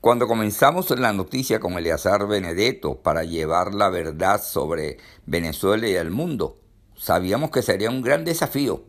[0.00, 6.10] Cuando comenzamos la noticia con Eleazar Benedetto para llevar la verdad sobre Venezuela y el
[6.10, 6.58] mundo,
[6.96, 8.82] sabíamos que sería un gran desafío,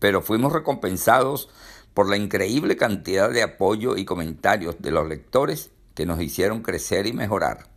[0.00, 1.50] pero fuimos recompensados
[1.94, 7.06] por la increíble cantidad de apoyo y comentarios de los lectores que nos hicieron crecer
[7.06, 7.68] y mejorar.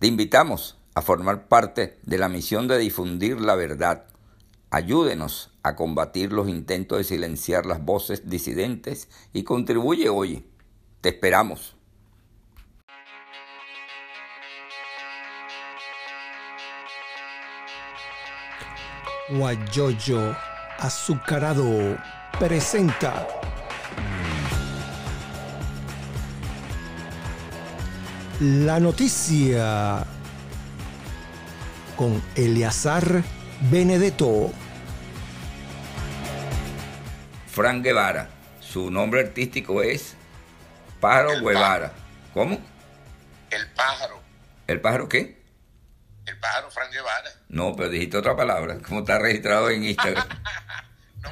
[0.00, 4.06] Te invitamos a formar parte de la misión de difundir la verdad.
[4.70, 10.44] Ayúdenos a combatir los intentos de silenciar las voces disidentes y contribuye hoy
[11.00, 11.74] te esperamos.
[19.30, 20.34] Guayoyo
[20.78, 21.98] Azucarado
[22.38, 23.26] presenta
[28.40, 30.06] la noticia
[31.96, 33.22] con Eleazar
[33.70, 34.52] Benedetto.
[37.50, 40.17] Fran Guevara, su nombre artístico es
[41.00, 41.92] Pájaro Guevara.
[42.34, 42.58] ¿Cómo?
[43.50, 44.22] El pájaro.
[44.66, 45.42] ¿El pájaro qué?
[46.26, 47.30] El pájaro Fran Guevara.
[47.48, 48.78] No, pero dijiste otra palabra.
[48.86, 50.28] ¿Cómo está registrado en Instagram?
[51.22, 51.30] no,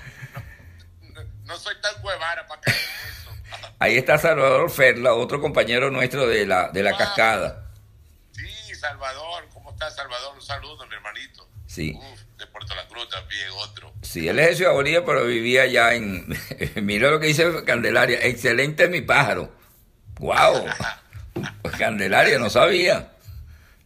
[1.12, 3.30] no, no, soy tan Guevara para caer eso.
[3.78, 7.66] Ahí está Salvador Ferla, otro compañero nuestro de la, de la ah, cascada.
[8.32, 9.48] Sí, Salvador.
[9.52, 10.34] ¿Cómo estás, Salvador?
[10.34, 11.46] Un saludo, mi hermanito.
[11.66, 11.98] Sí.
[12.00, 13.92] Uf, de Puerto La Cruz también, otro.
[14.02, 16.26] Sí, él es de Ciudad Bolívar, pero vivía ya en...
[16.76, 18.18] Mira lo que dice Candelaria.
[18.22, 19.52] Excelente mi pájaro.
[20.18, 20.66] ¡Wow!
[21.78, 23.12] Candelaria, no sabía.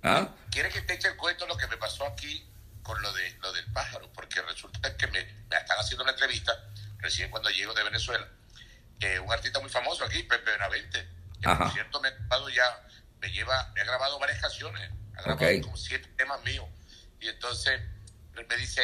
[0.02, 0.28] ¿Ah?
[0.50, 2.44] ¿Quieres que te eche el cuento lo que me pasó aquí
[2.82, 4.10] con lo, de, lo del pájaro?
[4.12, 6.52] Porque resulta que me, me están haciendo una entrevista,
[6.98, 8.26] recién cuando llego de Venezuela,
[9.00, 11.08] eh, un artista muy famoso aquí, Pepe Benavente,
[11.40, 12.82] que por cierto me ha grabado ya,
[13.20, 16.66] me lleva, me ha grabado varias canciones, ha grabado como siete temas míos.
[17.20, 17.80] Y entonces
[18.46, 18.82] me dice,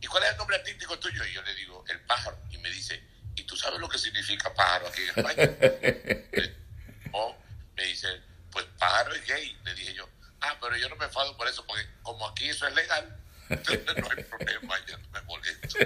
[0.00, 1.24] ¿y cuál es el nombre artístico tuyo?
[1.24, 2.38] Y yo le digo, El Pájaro.
[2.50, 3.02] Y me dice,
[3.34, 5.50] ¿y tú sabes lo que significa pájaro aquí en España?
[7.12, 7.36] o
[7.76, 8.08] me dice,
[8.50, 9.58] pues pájaro es gay.
[9.64, 10.08] Le dije yo,
[10.40, 13.16] ah, pero yo no me enfado por eso, porque como aquí eso es legal,
[13.50, 15.78] no hay problema, ya no me molesto.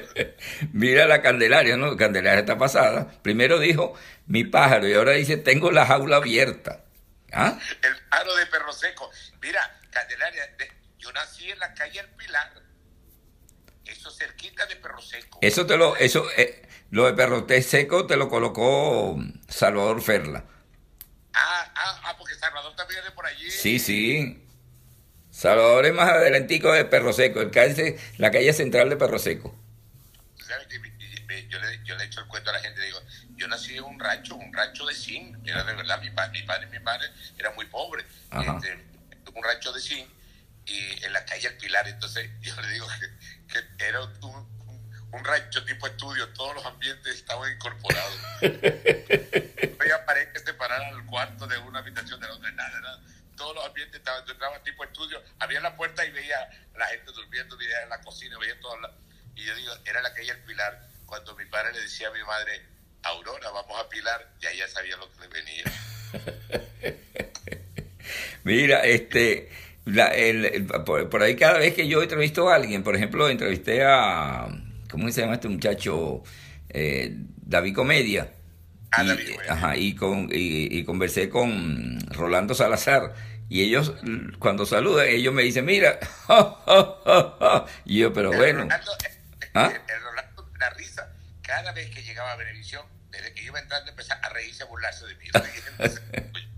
[0.73, 1.97] Mira la Candelaria, ¿no?
[1.97, 3.23] Candelaria está pasada.
[3.23, 6.85] Primero dijo, mi pájaro, y ahora dice, tengo la jaula abierta.
[7.33, 7.59] ¿Ah?
[7.83, 9.11] El pájaro de perro seco.
[9.41, 10.45] Mira, Candelaria,
[10.99, 12.53] yo nací en la calle El Pilar.
[13.87, 15.39] Eso cerquita de Perro Seco.
[15.43, 19.19] Eso te lo, eso, eh, lo de Perro Seco te lo colocó
[19.49, 20.45] Salvador Ferla.
[21.35, 23.51] Ah, ah, ah, porque Salvador también es de por allí.
[23.51, 24.41] Sí, sí.
[25.31, 29.55] Salvador es más adelantico de Perro Seco, el calle, la calle central de Perro Seco.
[30.39, 30.79] ¿Sabes que
[31.49, 33.01] yo, le, yo le he hecho el cuento a la gente, digo,
[33.37, 36.47] yo nací en un rancho, un rancho de zinc, era de verdad, mi, padre, mi
[36.47, 38.79] padre y mi madre eran muy pobres, este,
[39.35, 40.09] un rancho de zinc,
[40.67, 42.87] y en la calle El Pilar, entonces yo le digo
[43.49, 44.55] que, que era un,
[45.15, 48.19] un rancho tipo estudio, todos los ambientes estaban incorporados.
[48.43, 48.49] no
[49.81, 53.01] había pared que separara el cuarto de una habitación de la otra, nada, nada.
[53.37, 56.39] Todos los ambientes estaban, yo entraba tipo estudio, abría la puerta y veía
[56.75, 58.77] a la gente durmiendo, veía en la cocina, veía todo.
[59.37, 60.89] Y yo digo, era la calle El Pilar.
[61.07, 62.63] Cuando mi padre le decía a mi madre,
[63.03, 65.65] Aurora, vamos a Pilar, ya ella sabía lo que le venía.
[68.45, 69.51] Mira, este,
[69.85, 73.85] la, el, por, por, ahí cada vez que yo entrevisto a alguien, por ejemplo, entrevisté
[73.85, 74.49] a
[74.95, 76.23] ¿cómo se llama este muchacho?
[76.69, 78.33] Eh, David Comedia.
[78.93, 83.13] Ah, y, David Ajá, y, con, y, conversé con Rolando Salazar.
[83.49, 83.93] Y ellos,
[84.39, 85.99] cuando saludan, ellos me dicen, mira,
[87.85, 88.61] y yo, pero bueno.
[88.61, 88.93] Rolando,
[89.55, 89.73] ¿Ah?
[89.73, 91.13] el, Rolando, la risa,
[91.43, 95.07] cada vez que llegaba a Benevisión, desde que iba entrando, empezaba a reírse, a burlarse
[95.07, 95.27] de mí.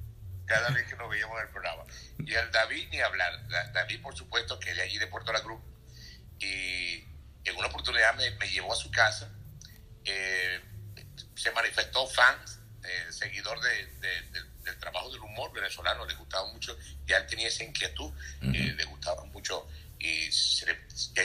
[0.46, 1.82] cada vez que nos veíamos en el programa.
[2.18, 3.46] Y el David ni hablar.
[3.72, 5.60] David, por supuesto, que es de allí de Puerto La Cruz.
[6.38, 7.04] Y
[7.46, 9.30] en una oportunidad me, me llevó a su casa,
[10.04, 10.60] eh,
[11.34, 13.86] se manifestó fans, eh, seguidor de,
[14.62, 16.76] del trabajo del humor venezolano, le gustaba mucho,
[17.06, 19.68] ya él tenía esa inquietud, eh, le gustaba mucho,
[19.98, 20.66] y se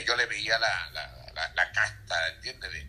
[0.06, 2.86] yo le veía la, la, la, casta, ¿entiendes?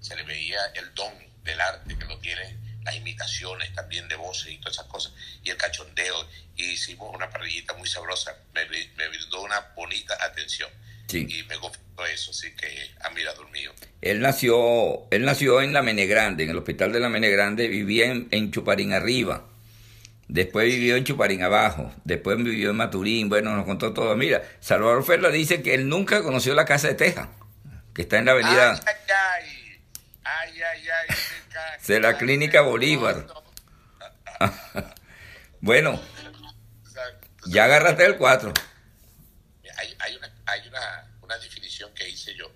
[0.00, 4.52] se le veía el don del arte que lo tiene, las imitaciones también de voces
[4.52, 5.12] y todas esas cosas,
[5.42, 10.70] y el cachondeo, y hicimos una parrillita muy sabrosa, me, me brindó una bonita atención.
[11.14, 13.72] Y me gustó eso, así que admirador mío.
[14.00, 17.68] Él nació, él nació en La Mene Grande, en el hospital de La Mene Grande,
[17.68, 19.46] vivía en, Chuparín arriba.
[20.28, 24.16] Después vivió en Chuparín abajo, después vivió en Maturín, bueno, nos contó todo.
[24.16, 27.30] Mira, Salvador Ferla dice que él nunca conoció la casa de Teja,
[27.94, 28.80] que está en la avenida...
[30.24, 31.16] Ay, ay, ay,
[31.86, 33.26] de la clínica Bolívar.
[35.60, 36.00] bueno,
[37.46, 38.52] ya agárrate el 4.
[39.98, 42.50] Hay, una, hay una, una, definición que hice yo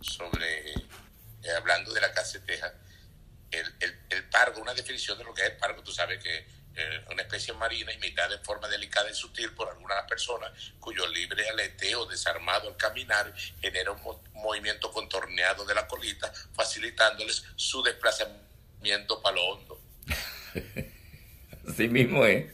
[0.00, 2.72] sobre, eh, hablando de la casa de Teja,
[3.50, 5.82] el, el, el pargo, una definición de lo que es el pargo.
[5.82, 10.04] Tú sabes que eh, una especie marina imitada en forma delicada y sutil por algunas
[10.08, 14.00] personas cuyo libre aleteo desarmado al caminar genera un
[14.34, 19.80] movimiento contorneado de la colita, facilitándoles su desplazamiento para lo hondo.
[21.68, 22.52] Así mismo es.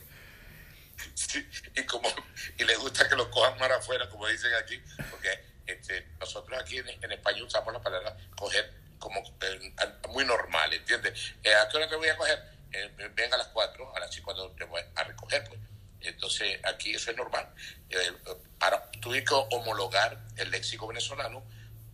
[1.77, 2.09] y como
[2.59, 4.81] y les gusta que lo cojan más afuera, como dicen aquí,
[5.11, 9.73] porque este, nosotros aquí en, España usamos la palabra coger como eh,
[10.09, 11.35] muy normal, ¿entiendes?
[11.45, 12.58] Eh, ¿A qué hora te voy a coger?
[12.73, 15.61] Eh, ven a las 4, a las 5 cuando te voy a recoger, pues.
[16.01, 17.49] Entonces, aquí eso es normal.
[18.59, 21.45] para, tuve que homologar el léxico venezolano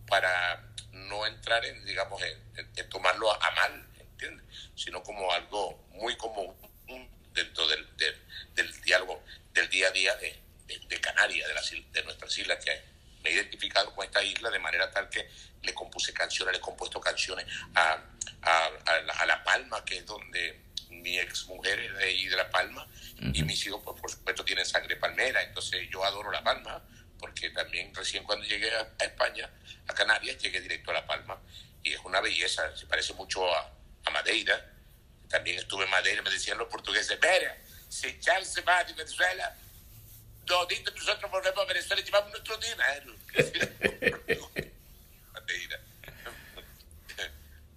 [0.07, 4.45] para no entrar en, digamos, en, tomarlo a, mal, ¿entiendes?
[4.75, 6.55] Sino como algo muy común
[7.33, 7.87] dentro del,
[8.53, 9.21] del, diálogo
[9.53, 12.81] del día a día de, de, Canarias, de, las, de nuestras islas, que
[13.23, 15.29] me he identificado con esta isla de manera tal que
[15.61, 18.01] le compuse canciones, le he compuesto canciones a,
[18.41, 20.64] a, la, Palma, que es donde
[21.01, 22.87] mi ex mujer es de ahí de La Palma,
[23.19, 26.81] y mis hijos, pues, por supuesto, tienen sangre palmera, entonces yo adoro La Palma,
[27.19, 29.49] porque también recién cuando llegué a, España,
[29.87, 31.39] a Canarias, llegué directo a La Palma,
[31.83, 33.71] y es una belleza, se parece mucho a,
[34.11, 34.71] Madeira,
[35.29, 37.57] también estuve en Madeira, me decían los portugueses, mira,
[37.89, 39.55] si Charles se va de Venezuela,
[40.45, 43.15] todito nosotros volvemos a Venezuela y llevamos nuestro dinero.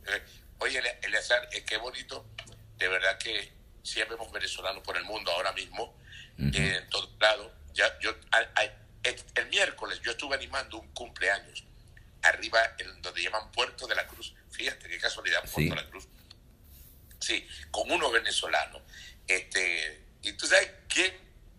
[0.59, 2.25] Oye, Eleazar, qué bonito,
[2.79, 3.53] de verdad que
[3.83, 5.95] si vemos venezolanos por el mundo ahora mismo,
[6.39, 7.53] en todo lado.
[7.75, 8.15] Ya, yo,
[9.03, 11.65] el, miércoles yo estuve animando un cumpleaños
[12.23, 14.35] arriba en donde llaman Puerto de la Cruz.
[14.51, 16.09] Fíjate qué casualidad, Puerto de la Cruz.
[17.21, 18.83] Sí, con unos venezolanos.
[19.27, 21.13] Este, y tú sabes quién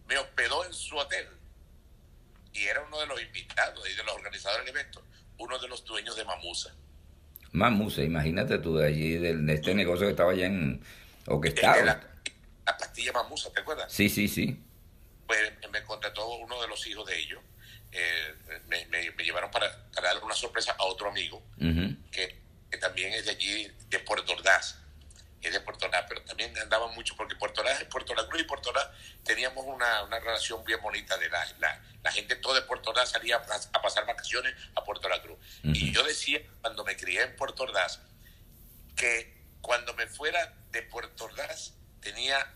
[0.08, 1.28] me hospedó en su hotel.
[2.54, 5.04] Y era uno de los invitados y de los organizadores del evento,
[5.38, 6.74] uno de los dueños de Mamusa.
[7.52, 10.82] Mamusa, imagínate tú de allí, de, este negocio que estaba allá en.
[11.28, 11.82] O que estaba.
[11.82, 12.00] La,
[12.78, 13.92] pastilla Mamusa, ¿te acuerdas?
[13.92, 14.64] Sí, sí, sí.
[15.26, 17.42] Pues me contrató uno de los hijos de ellos.
[17.92, 18.36] Eh,
[18.68, 21.42] me, llevaron para, darle una sorpresa a otro amigo
[22.12, 22.40] que,
[22.70, 24.80] que, también es de allí, de Puerto Ordaz
[25.42, 28.44] es de Puerto La, pero también andaba mucho porque Puerto La, Puerto La Cruz y
[28.46, 28.92] Puerto La
[29.24, 33.12] teníamos una, una relación bien bonita de la, la, la gente toda de Puerto Ordaz
[33.12, 35.38] salía a, pasar vacaciones a Puerto La Cruz.
[35.64, 38.02] Y yo decía cuando me crié en Puerto Ordaz
[38.96, 42.54] que cuando me fuera de Puerto Ordaz tenía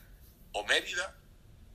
[0.53, 1.15] o Mérida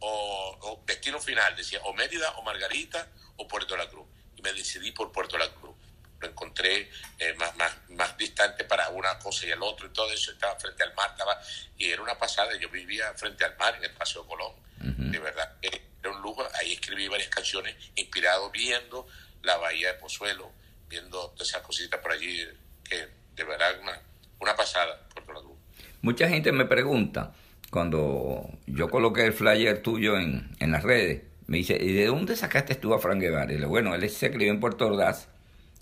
[0.01, 4.07] o, destino final, decía o Mérida o Margarita o Puerto La Cruz.
[4.37, 5.77] Y me decidí por Puerto La Cruz.
[6.21, 10.11] Lo encontré eh, más, más, más distante para una cosa y el otro y todo
[10.13, 10.33] eso.
[10.33, 11.41] Estaba frente al mar estaba
[11.77, 12.57] y era una pasada.
[12.57, 14.53] Yo vivía frente al mar en el Paseo Colón.
[14.81, 16.47] De verdad era un lujo.
[16.55, 19.07] Ahí escribí varias canciones inspirado viendo
[19.43, 20.53] la bahía de Pozuelo
[20.89, 22.47] viendo esas cositas por allí
[22.85, 24.01] que de verdad una,
[24.41, 25.57] una pasada Puerto La Cruz
[26.03, 27.33] mucha gente me pregunta
[27.71, 32.37] cuando yo coloqué el flyer tuyo en, en las redes me dice, ¿y de dónde
[32.37, 33.51] sacaste tú a Frank Guevara?
[33.51, 35.29] Y le digo, bueno, él se escribió en Puerto Ordaz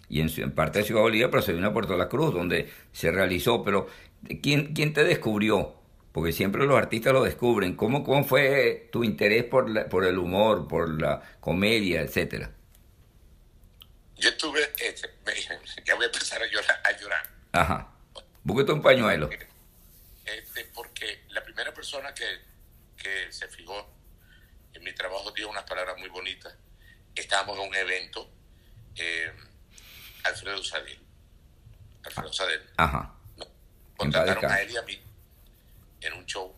[0.09, 2.73] y en, en parte de Ciudad Bolívar, pero se vino a Puerto La Cruz, donde
[2.93, 3.65] se realizó.
[3.65, 3.89] Pero,
[4.43, 5.75] ¿quién, quién te descubrió?
[6.13, 7.75] Porque siempre los artistas lo descubren.
[7.75, 12.53] ¿Cómo, cómo fue tu interés por, por el humor, por la comedia, etcétera?
[14.17, 15.09] Yo estuve, este,
[15.85, 16.81] ya voy a empezar a llorar.
[16.85, 17.23] A llorar.
[17.51, 17.96] Ajá.
[18.47, 19.29] Búsquete un pañuelo.
[20.25, 22.25] Este, porque la primera persona que,
[22.97, 23.93] que se fijó
[24.73, 26.55] en mi trabajo dio unas palabras muy bonitas.
[27.13, 28.31] Estábamos en un evento.
[28.95, 29.33] Eh,
[30.23, 31.01] Alfredo Sadel.
[32.05, 32.63] Alfredo Sadel.
[32.77, 33.17] Ajá.
[33.97, 35.03] Contrataron a él y a mí
[36.03, 36.55] en un show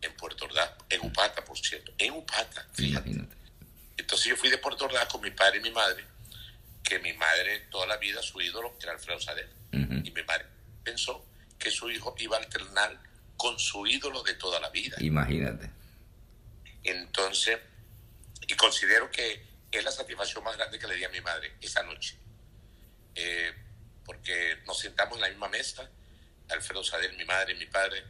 [0.00, 1.92] en Puerto Ordaz, en Upata, por cierto.
[1.98, 3.10] En Upata, fíjate.
[3.96, 6.04] Entonces yo fui de Puerto Ordaz con mi padre y mi madre,
[6.84, 9.50] que mi madre toda la vida, su ídolo era Alfredo Sadel.
[9.72, 10.46] Y mi madre
[10.84, 11.31] pensó
[11.62, 12.98] que su hijo iba a alternar
[13.36, 14.96] con su ídolo de toda la vida.
[15.00, 15.70] Imagínate.
[16.82, 17.58] Entonces,
[18.46, 21.82] y considero que es la satisfacción más grande que le di a mi madre esa
[21.82, 22.16] noche.
[23.14, 23.52] Eh,
[24.04, 25.88] porque nos sentamos en la misma mesa,
[26.50, 28.04] Alfredo Sadel, mi madre, mi padre,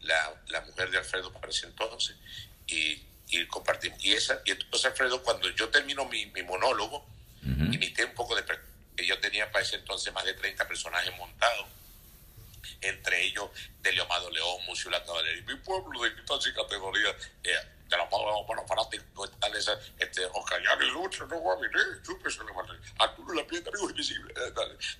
[0.00, 2.16] la, la mujer de Alfredo para ese entonces,
[2.66, 4.04] y, y, compartimos.
[4.04, 7.06] Y, esa, y entonces Alfredo, cuando yo termino mi, mi monólogo,
[7.42, 8.44] imité un poco de...
[8.96, 11.66] que yo tenía para ese entonces más de 30 personajes montados,
[12.80, 17.14] entre ellos Delio Amado León, Mucio La Caballería, mi pueblo de estas categorías.
[17.42, 17.54] Eh,
[17.88, 18.08] de los
[18.48, 22.50] bueno, fanáticos tal esa, este, Oscar ni lucha, no va a venir, supe se le
[22.50, 24.52] va a Arturo la piedra, amigo invisible, eh,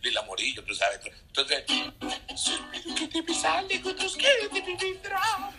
[0.03, 1.01] Lila Morillo, tú sabes.
[1.05, 5.51] Entonces, que te sale con tus que te vivirá.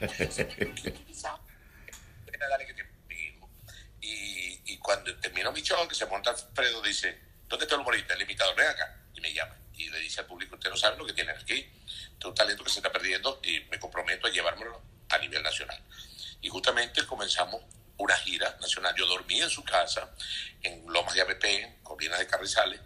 [2.50, 2.88] Dale que te
[4.02, 8.14] y, y cuando terminó mi show, que se monta Alfredo, dice, ¿dónde está el humorista?
[8.14, 8.96] El invitado, ven acá.
[9.14, 9.56] Y me llama.
[9.74, 11.70] Y le dice al público, usted no sabe lo que tienen aquí.
[12.20, 15.82] Es un talento que se está perdiendo y me comprometo a llevármelo a nivel nacional.
[16.42, 17.62] Y justamente comenzamos
[17.98, 18.96] una gira nacional.
[18.96, 20.14] Yo dormí en su casa,
[20.62, 22.80] en Lomas de ABP, Colinas de Carrizales,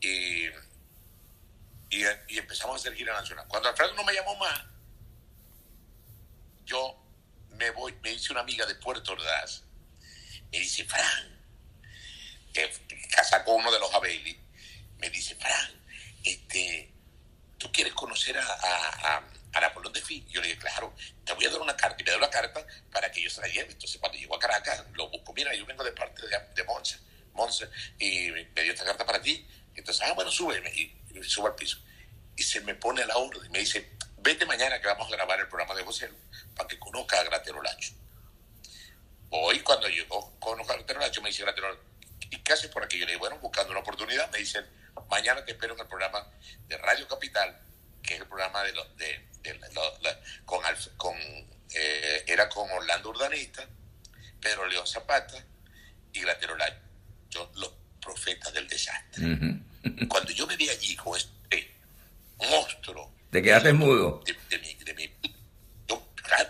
[0.00, 0.46] y,
[1.90, 3.46] y, empezamos a hacer gira nacional.
[3.48, 4.60] Cuando Alfredo no me llamó más,
[6.64, 6.96] yo
[7.50, 9.62] me voy, me dice una amiga de Puerto Ordaz,
[10.52, 11.38] me dice, Fran,
[12.52, 12.70] que
[13.10, 14.38] casa con uno de los Abeli,
[14.98, 15.82] me dice, Fran,
[16.24, 16.92] este,
[17.58, 20.24] ¿tú quieres conocer a, a, a, a Napoleón de Fi?
[20.30, 22.64] Yo le dije, claro, te voy a dar una carta, y me da una carta
[22.92, 23.72] para que yo se la lleve.
[23.72, 26.98] Entonces, cuando llego a Caracas, lo busco, mira, yo vengo de parte de, de Monse,
[27.34, 29.46] Monse, y me dio esta carta para ti.
[29.74, 31.78] Entonces, ah, bueno, súbeme, y, y subo al piso.
[32.36, 35.16] Y se me pone a la orden, y me dice, vete mañana que vamos a
[35.16, 36.10] grabar el programa de José
[36.56, 37.92] para que conozca a Gratero Lacho.
[39.30, 41.78] Hoy, cuando llegó, conozco a Gratero Lacho, me dice Gratero,
[42.30, 42.98] ¿y qué haces por aquí?
[42.98, 44.64] Yo le digo, bueno, buscando una oportunidad, me dicen,
[45.08, 46.26] mañana te espero en el programa
[46.66, 47.58] de Radio Capital,
[48.02, 49.58] que es el programa de los de, de, de,
[50.44, 50.62] con,
[50.96, 53.66] con eh, era con Orlando Urdanista,
[54.40, 55.44] Pedro León Zapata
[56.12, 59.24] y Gratero Lacho, los profetas del desastre.
[59.24, 60.08] Uh -huh.
[60.08, 61.74] Cuando yo me vi allí con este
[62.38, 64.22] monstruo, te quedaste mudo.
[64.24, 65.10] De, de, mi, de mi,
[65.86, 66.02] yo,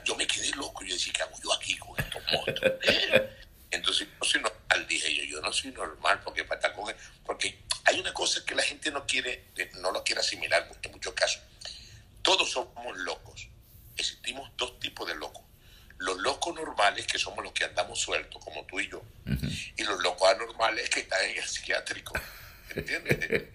[0.05, 0.85] yo, me quedé loco.
[0.85, 2.75] Yo decía, ¿qué hago yo aquí con estos monstruos?
[3.71, 5.25] Entonces, no soy normal, dije yo.
[5.25, 6.97] Yo no soy normal porque para estar con él.
[7.25, 11.43] Porque hay una cosa que la no quiere, no lo quiere asimilar muchos casos.
[12.23, 13.49] Todos somos locos.
[13.97, 15.43] Existimos dos tipos de locos.
[15.99, 18.99] Los locos normales, que somos los que andamos sueltos, como tú y yo.
[18.99, 19.73] Uh -huh.
[19.77, 22.15] Y los locos anormales que están en el psiquiátrico.
[22.75, 23.49] ¿Entiendes?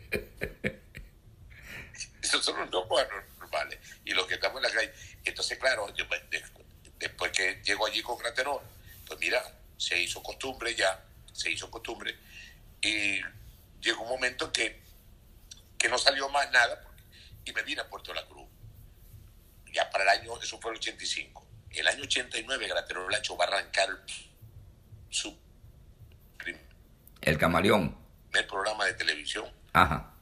[2.24, 4.94] esos son los locos anormales y los que estamos en la calle.
[5.26, 6.06] Entonces, claro, yo,
[6.98, 8.62] después que llego allí con Graterol,
[9.06, 9.44] pues mira,
[9.78, 12.18] se hizo costumbre ya, se hizo costumbre
[12.82, 13.20] y
[13.82, 14.82] llegó un momento que,
[15.78, 16.82] que no salió más nada
[17.46, 18.48] y me vine a Puerto La Cruz.
[19.74, 21.46] Ya para el año, eso fue el 85.
[21.72, 23.90] El año 89 Graterol Lacho va a arrancar
[25.10, 25.38] su
[27.66, 29.46] el programa de televisión.
[29.74, 30.14] Ajá.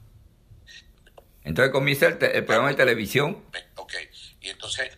[1.44, 3.44] Entonces comienza el, el programa de televisión.
[3.76, 3.94] Ok,
[4.40, 4.96] y entonces,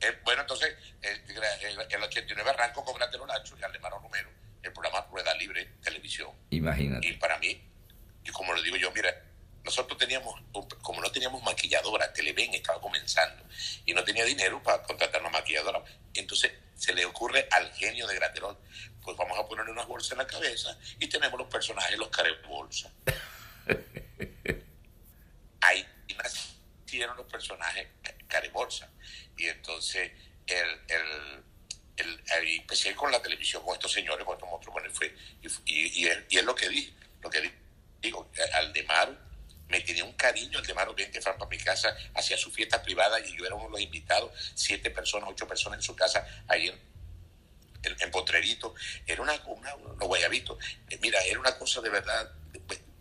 [0.00, 4.28] eh, bueno, entonces, el, el, el, 89 arranco con Gratero Nacho y Alemano Romero,
[4.62, 6.30] el programa Rueda Libre Televisión.
[6.50, 7.06] Imagínate.
[7.06, 7.62] Y para mí,
[8.24, 9.14] y como lo digo yo, mira,
[9.64, 10.40] nosotros teníamos,
[10.82, 13.44] como no teníamos maquilladora, Televen estaba comenzando
[13.84, 15.82] y no tenía dinero para contratar una maquilladora,
[16.14, 18.56] entonces se le ocurre al genio de Graterol,
[20.10, 22.90] en la cabeza y tenemos los personajes, los cares bolsa.
[25.60, 27.88] ahí nacieron los personajes
[28.28, 28.88] carebolsa.
[29.36, 30.10] Y entonces
[30.46, 31.42] el, el,
[31.96, 35.14] el, el, empecé con la televisión con estos señores, con estos monstruos, bueno, y, fue,
[35.42, 37.52] y, y, y, es, y, es, lo que dije, lo que
[38.00, 39.16] digo, Aldemaro
[39.68, 43.20] me tenía un cariño, Aldemaro bien que fue para mi casa, hacía su fiesta privada
[43.20, 46.68] y yo era uno de los invitados, siete personas, ocho personas en su casa, ahí
[46.68, 46.80] en,
[47.82, 48.74] en, en Potrerito,
[49.06, 50.58] era una, una, unos guayabitos,
[51.00, 52.32] mira, era una cosa de verdad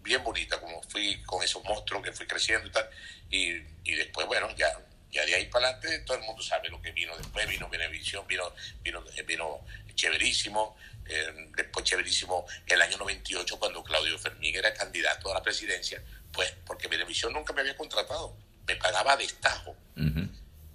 [0.09, 2.89] bien bonita, como fui con esos monstruos que fui creciendo y tal.
[3.29, 3.51] Y,
[3.83, 4.67] y después, bueno, ya,
[5.11, 7.47] ya de ahí para adelante todo el mundo sabe lo que vino después.
[7.47, 9.65] Vino Venevisión, vino, vino, vino
[9.95, 10.77] Chéverísimo.
[11.05, 16.53] Eh, después Chéverísimo el año 98, cuando Claudio Fermín era candidato a la presidencia, pues
[16.65, 18.35] porque Venevisión nunca me había contratado.
[18.67, 19.71] Me pagaba a destajo.
[19.95, 20.29] Uh -huh.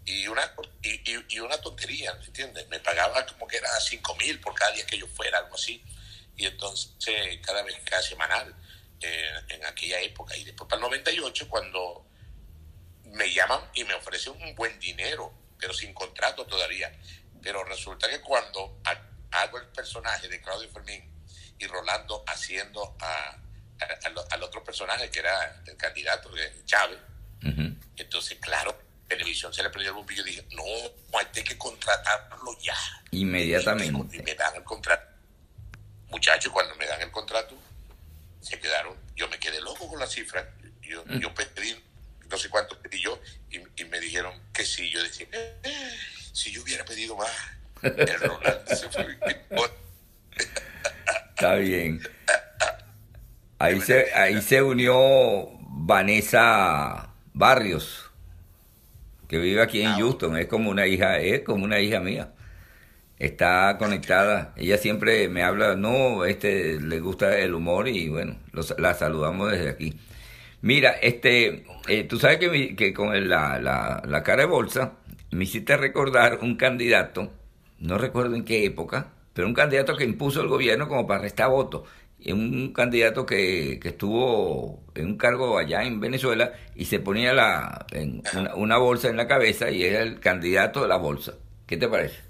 [0.07, 2.69] Y una, y, y, y, una tontería, ¿entiendes?
[2.69, 5.83] Me pagaba como que era 5 mil por cada día que yo fuera, algo así.
[6.37, 8.55] Y entonces, cada vez, cada semanal
[9.01, 10.37] en, en, aquella época.
[10.37, 12.07] Y después para el 98, cuando
[13.05, 16.93] me llaman y me ofrecen un buen dinero, pero sin contrato todavía.
[17.43, 18.81] Pero resulta que cuando
[19.31, 21.11] hago el personaje de Claudio Fermín
[21.59, 26.99] y Rolando haciendo a, a, a, al otro personaje que era el candidato de Chávez,
[27.43, 27.77] uh -huh.
[27.97, 30.65] entonces, claro, televisión se le prendió el bombillo y dije, no,
[31.19, 32.77] hay que contratarlo ya.
[33.11, 34.17] Inmediatamente.
[34.17, 35.07] Y me dan el contrato.
[36.09, 37.57] Muchachos, cuando me dan el contrato,
[38.41, 40.49] se quedaron, yo me quedé loco con la cifra,
[40.83, 41.19] yo, mm.
[41.19, 41.83] yo pedí
[42.29, 45.99] no sé cuánto pedí yo y, y, me dijeron que sí, yo decía, eh,
[46.33, 47.31] si yo hubiera pedido más,
[47.83, 49.19] el Ronaldo se fue.
[51.37, 52.03] Está bien.
[53.65, 54.95] Ahí se, ahí se unió
[55.69, 58.11] Vanessa Barrios,
[59.29, 62.31] que vive aquí en Houston, es como una hija, es como una hija mía
[63.19, 64.53] está conectada.
[64.57, 69.51] Ella siempre me habla, no, este, le gusta el humor y bueno, los, la saludamos
[69.53, 69.95] desde aquí.
[70.63, 74.49] Mira, este, eh, tú sabes que, mi, que con el, la, la, la, cara de
[74.49, 74.95] bolsa
[75.31, 77.31] me hiciste recordar un candidato,
[77.81, 81.51] no recuerdo en qué época, pero un candidato que impuso el gobierno como para restar
[81.51, 81.83] votos.
[82.33, 87.87] Un candidato que, que, estuvo en un cargo allá en Venezuela y se ponía la,
[87.91, 91.35] en una, una, bolsa en la cabeza y era el candidato de la bolsa.
[91.67, 92.23] ¿Qué te parece?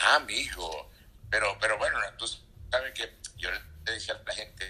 [0.00, 0.90] Ah, amigo.
[1.30, 2.26] Pero, pero bueno, tú
[2.70, 4.64] sabes que yo le decía a la gente,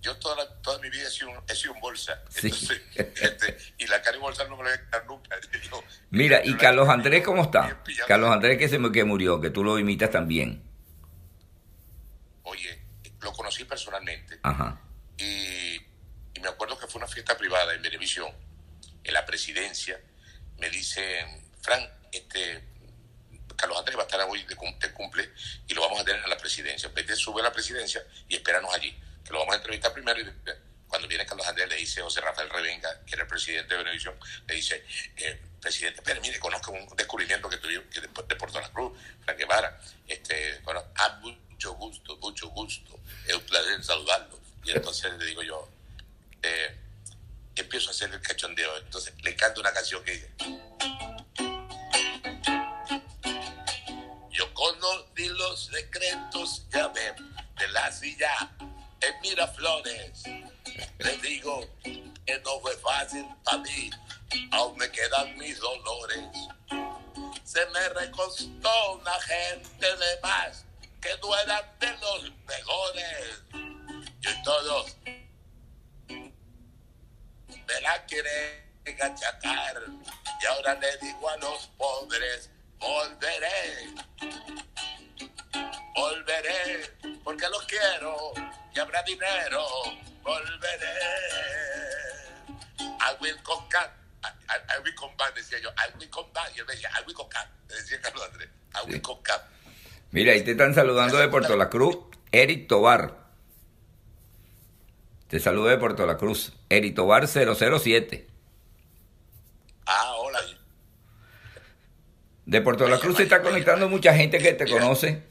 [0.00, 2.22] yo toda, toda mi vida he sido, un, he sido un bolsa.
[2.42, 5.36] Entonces, este, y la cara y bolsa no me la voy a quitar nunca.
[5.70, 7.82] Yo, Mira, ¿y Carlos Andrés cómo está?
[8.06, 10.62] Carlos Andrés que, se, que murió, que tú lo imitas también.
[12.42, 12.81] Oye,
[13.22, 14.38] lo conocí personalmente.
[14.42, 14.80] Ajá.
[15.16, 18.32] Y, y, me acuerdo que fue una fiesta privada en televisión,
[19.04, 20.00] en la presidencia.
[20.58, 22.64] Me dicen, Frank, este,
[23.56, 25.30] Carlos Andrés va a estar hoy de, de cumple
[25.68, 26.90] y lo vamos a tener en la presidencia.
[26.94, 28.92] Vete, sube a la presidencia y espéranos allí,
[29.24, 30.24] que lo vamos a entrevistar primero y
[30.88, 34.14] cuando viene Carlos Andrés le dice José Rafael Revenga, que era el presidente de Benevisión,
[34.46, 34.84] le dice,
[35.16, 39.38] eh, presidente, pero mire, conozco un descubrimiento que que de, de Puerto La Cruz, Frank
[39.38, 40.84] Guevara, este, bueno,
[41.62, 44.38] mucho gusto, mucho gusto, es un placer saludarlo.
[44.64, 45.68] Y entonces le digo yo,
[46.42, 46.76] eh,
[47.54, 50.30] empiezo a hacer el cachondeo, entonces le canto una canción que dice...
[54.30, 57.14] Yo conocí los secretos, ya ven,
[57.58, 58.50] de la silla
[59.00, 60.24] en Miraflores.
[60.98, 63.90] Les digo que no fue fácil para mí,
[64.50, 66.26] aún me quedan mis dolores.
[67.44, 70.64] Se me recostó una gente de más
[71.02, 73.42] que no eran de los mejores.
[74.20, 74.96] Y todos
[77.66, 79.82] me la quieren achacar.
[80.40, 83.88] Y ahora le digo a los pobres, volveré,
[85.94, 86.90] volveré,
[87.22, 88.32] porque los quiero
[88.74, 89.66] y habrá dinero,
[90.22, 90.98] volveré.
[92.78, 93.92] I will back,
[94.24, 96.74] I, I, I will come back, decía yo, I will come back, y él me
[96.74, 99.42] decía, I will come back, decía Carlos Andrés, I will come back.
[100.12, 101.96] Mira, ahí te están saludando de Puerto La Cruz,
[102.32, 103.16] Eric Tobar.
[105.28, 108.26] Te saludo de Puerto La Cruz, Eric Tobar 007.
[109.86, 110.40] Ah, hola.
[112.44, 115.22] De Puerto La Cruz se está conectando mucha gente que te conoce.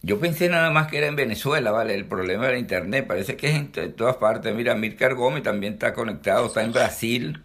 [0.00, 1.94] Yo pensé nada más que era en Venezuela, ¿vale?
[1.94, 4.54] El problema era internet, parece que es en todas partes.
[4.54, 7.44] Mira, Mircar Gómez también está conectado, está en Brasil.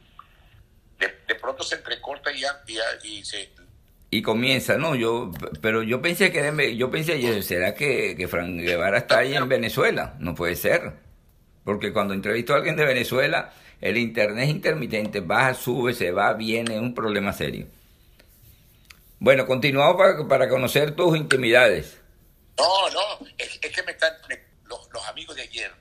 [0.97, 3.56] De, de pronto se entrecorta y, ya, y, ya, y se...
[4.09, 8.99] Y comienza, no, yo, pero yo pensé que, yo pensé, ¿será que, que Frank Guevara
[8.99, 10.15] está ahí en Venezuela?
[10.19, 10.93] No puede ser.
[11.65, 16.33] Porque cuando entrevisto a alguien de Venezuela, el internet es intermitente, baja, sube, se va,
[16.33, 17.67] viene, es un problema serio.
[19.19, 21.99] Bueno, continuamos para, para conocer tus intimidades.
[22.57, 24.13] No, no, es, es que me están
[24.65, 25.71] los, los, amigos de ayer,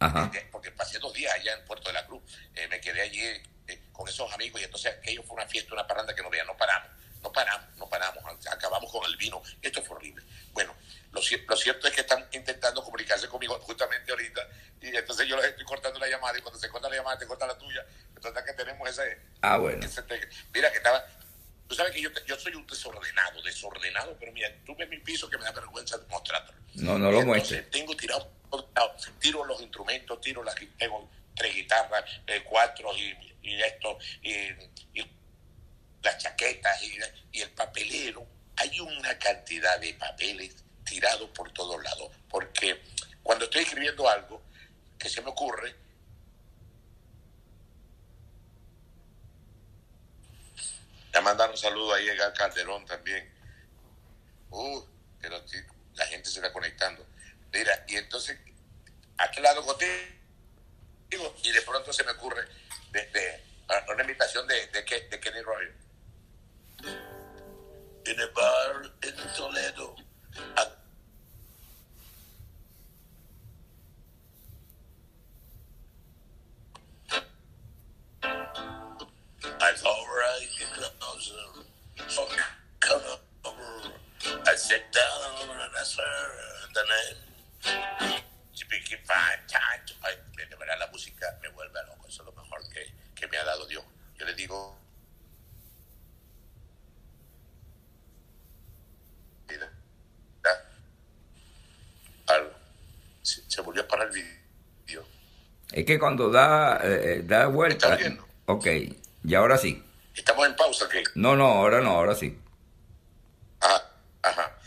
[0.00, 0.30] Ajá.
[0.34, 2.22] eh, porque pasé dos días allá en Puerto de la Cruz,
[2.54, 5.86] eh, me quedé allí eh, con esos amigos y entonces aquello fue una fiesta, una
[5.86, 6.90] parranda que no veía, no paramos,
[7.26, 10.24] no paramos, no paramos, acabamos con el vino, esto fue horrible.
[10.52, 10.74] Bueno,
[11.10, 14.48] lo, lo cierto es que están intentando comunicarse conmigo justamente ahorita
[14.80, 17.26] y entonces yo les estoy cortando la llamada y cuando se corta la llamada te
[17.26, 17.84] corta la tuya,
[18.14, 19.18] entonces que tenemos ese...
[19.42, 19.84] Ah, bueno.
[19.84, 20.02] Ese,
[20.54, 21.04] mira que estaba...
[21.66, 25.28] Tú sabes que yo, yo soy un desordenado, desordenado, pero mira, tú ves mi piso
[25.28, 26.56] que me da vergüenza mostrártelo.
[26.74, 27.68] No, no lo muestres.
[27.70, 28.30] Tengo tirado,
[29.18, 34.32] tiro los instrumentos, tiro las, tengo tres guitarras, eh, cuatro y, y esto, y,
[34.94, 35.15] y,
[36.02, 36.98] las chaquetas y,
[37.32, 38.26] y el papelero.
[38.56, 42.80] Hay una cantidad de papeles tirados por todos lados, porque
[43.22, 44.42] cuando estoy escribiendo algo
[44.98, 45.74] que se me ocurre,
[51.16, 53.26] Ya mandaron un saludo ahí a Calderón también.
[54.50, 54.84] Uh,
[55.18, 55.42] pero
[55.94, 57.06] la gente se está conectando.
[57.50, 58.38] Mira, y entonces,
[59.16, 59.96] aquí lado contigo,
[61.42, 62.46] y de pronto se me ocurre
[62.90, 63.42] de,
[63.90, 65.85] una invitación de, de, de Kenny Rogers.
[66.84, 69.94] En el bar en Toledo.
[70.56, 70.75] A,
[105.76, 107.88] Es que cuando da, eh, da vuelta.
[107.88, 108.26] ¿Estás viendo?
[108.46, 108.66] Ok,
[109.24, 109.82] y ahora sí.
[110.14, 110.88] ¿Estamos en pausa?
[110.88, 111.02] ¿qué?
[111.16, 112.34] No, no, ahora no, ahora sí.
[113.60, 113.90] Ajá,
[114.22, 114.58] ajá.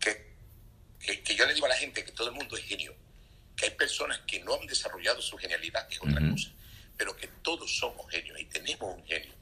[0.00, 0.26] Que,
[0.98, 2.92] que, que, yo le digo a la gente que todo el mundo es genio.
[3.54, 6.32] Que hay personas que no han desarrollado su genialidad, que es otra uh -huh.
[6.32, 6.50] cosa.
[6.96, 9.34] Pero que todos somos genios y tenemos un genio.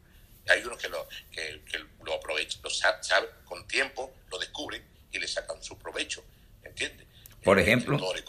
[0.46, 4.84] Hay unos que lo, que, que lo aprovechan, lo saben, sabe, con tiempo lo descubren
[5.10, 6.22] y le sacan su provecho.
[6.62, 7.06] ¿Entiendes?
[7.42, 7.94] Por ejemplo.
[7.94, 8.24] Escritores,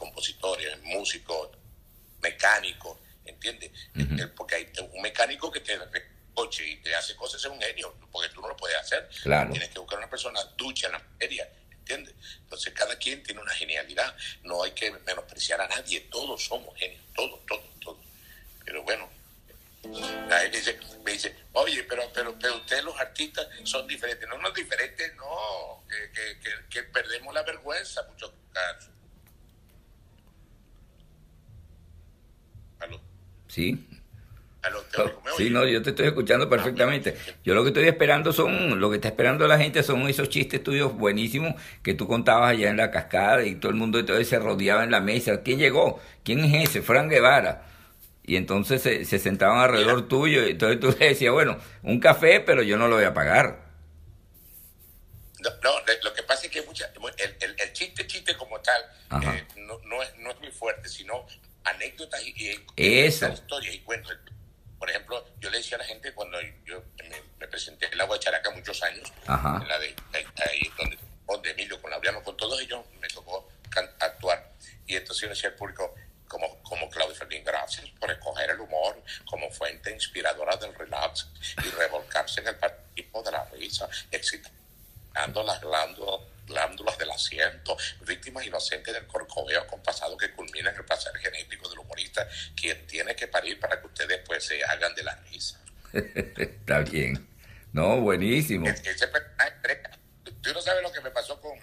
[7.45, 9.07] ser un genio, porque tú no lo puedes hacer.
[9.25, 9.49] Claro.
[9.53, 12.13] Tienes que buscar una persona ducha en la materia, ¿entiendes?
[12.41, 17.01] Entonces cada quien tiene una genialidad, no hay que menospreciar a nadie, todos somos genios,
[17.15, 17.97] todos, todos, todos.
[18.63, 19.09] Pero bueno,
[20.29, 24.29] la gente dice, me dice, oye, pero, pero, pero ustedes los artistas son diferentes.
[24.29, 28.91] No, no diferentes, no, que, que, que, que perdemos la vergüenza en muchos casos.
[32.79, 33.01] ¿Aló?
[33.47, 33.87] Sí.
[34.69, 37.17] ¿Me Sí, no, yo te estoy escuchando perfectamente.
[37.43, 40.63] Yo lo que estoy esperando son, lo que está esperando la gente son esos chistes
[40.63, 44.39] tuyos buenísimos que tú contabas allá en la cascada y todo el mundo entonces se
[44.39, 45.41] rodeaba en la mesa.
[45.43, 45.99] ¿Quién llegó?
[46.23, 46.81] ¿Quién es ese?
[46.81, 47.63] Fran Guevara.
[48.23, 52.39] Y entonces se, se sentaban alrededor tuyo y entonces tú le decías, bueno, un café,
[52.39, 53.65] pero yo no lo voy a pagar.
[55.63, 55.71] No,
[56.03, 58.81] lo que pasa es que mucha, el, el, el chiste, chiste como tal,
[59.21, 61.25] eh, no, no, es, no es muy fuerte, sino
[61.63, 62.29] anécdotas y,
[62.75, 63.27] y- Eso.
[63.27, 64.17] y historias y cuentos.
[64.77, 68.01] Por ejemplo, yo le decía a la gente cuando yo me, me presenté en el
[68.01, 69.59] agua de Characa muchos años, Ajá.
[69.61, 73.47] en la de, ahí donde, donde Emilio, con Laureano, con todos ellos me tocó
[73.99, 74.51] actuar.
[74.87, 75.93] Y entonces yo le decía al público,
[76.27, 81.27] como, como Claudio Fermín, gracias por escoger el humor como fuente inspiradora del relax
[81.63, 88.45] y revolcarse en el partido de la risa, excitando las glándulas, glándulas del asiento, víctimas
[88.45, 93.27] inocentes del corcoveo compasado que culmina en el placer genético del humorista, quien tiene que
[93.27, 95.59] parir para que ustedes pues se hagan de la risa.
[95.93, 97.27] Está bien.
[97.73, 98.67] No, buenísimo.
[98.67, 99.07] Es- ese
[100.41, 101.57] tú no sabes lo que me pasó con,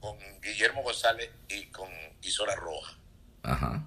[0.00, 1.90] con Guillermo González y con
[2.22, 2.96] Isora Roja.
[3.42, 3.84] Ajá.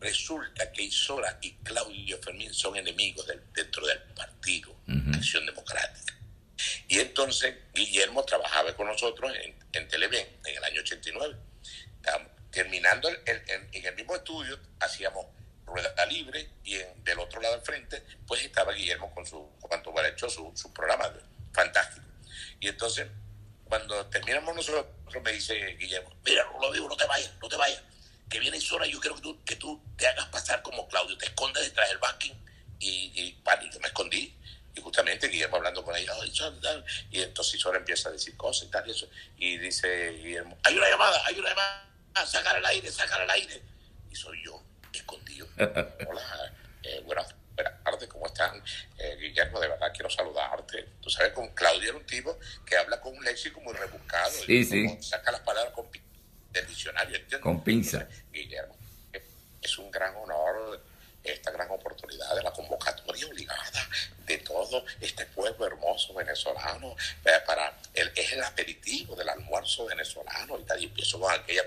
[0.00, 5.10] Resulta que Isora y Claudio Fermín son enemigos del- dentro del partido Ujú.
[5.14, 6.14] Acción Democrática.
[6.88, 11.36] Y entonces Guillermo trabajaba con nosotros en, en Televen en el año 89.
[11.96, 15.26] Estábamos terminando en, el mismo estudio, hacíamos
[15.66, 19.90] rueda libre y en, del otro lado al frente, pues estaba Guillermo con su, cuando
[19.90, 21.12] hubiera hecho su, su programa,
[21.52, 22.06] fantástico.
[22.60, 23.08] Y entonces,
[23.64, 24.86] cuando terminamos nosotros,
[25.22, 27.82] me dice Guillermo, mira, lo digo, no te vayas, no te vayas,
[28.28, 31.26] que viene Isora, yo quiero que tú, que tú te hagas pasar como Claudio, te
[31.26, 32.44] escondes detrás del backing
[32.78, 34.36] y, y, yo me escondí.
[34.74, 36.12] Y justamente Guillermo hablando con ella,
[37.10, 39.08] y entonces Isora empieza a decir cosas y tal, y eso.
[39.38, 41.86] Y dice Guillermo, hay una llamada, hay una llamada,
[42.26, 43.62] sácala al aire, sácala al aire.
[44.10, 44.60] Y soy yo,
[44.92, 45.46] escondido.
[45.56, 48.62] Hola, eh, buenas, tardes, ¿cómo están?
[48.98, 50.88] Eh, Guillermo, de verdad quiero saludarte.
[51.00, 54.32] Tú sabes, con Claudio era un tipo que habla con un léxico muy rebuscado.
[54.32, 54.86] Sí, y sí.
[54.86, 55.88] como Saca las palabras con
[56.54, 57.40] del diccionario, ¿entiendes?
[57.40, 57.98] Con pinza.
[57.98, 58.76] Entonces, Guillermo,
[59.60, 60.80] es un gran honor
[61.24, 63.88] esta gran oportunidad de la convocatoria obligada
[64.26, 66.94] de todo este pueblo hermoso venezolano
[67.46, 71.64] para el, es el aperitivo del almuerzo venezolano y tal y empiezo con aquella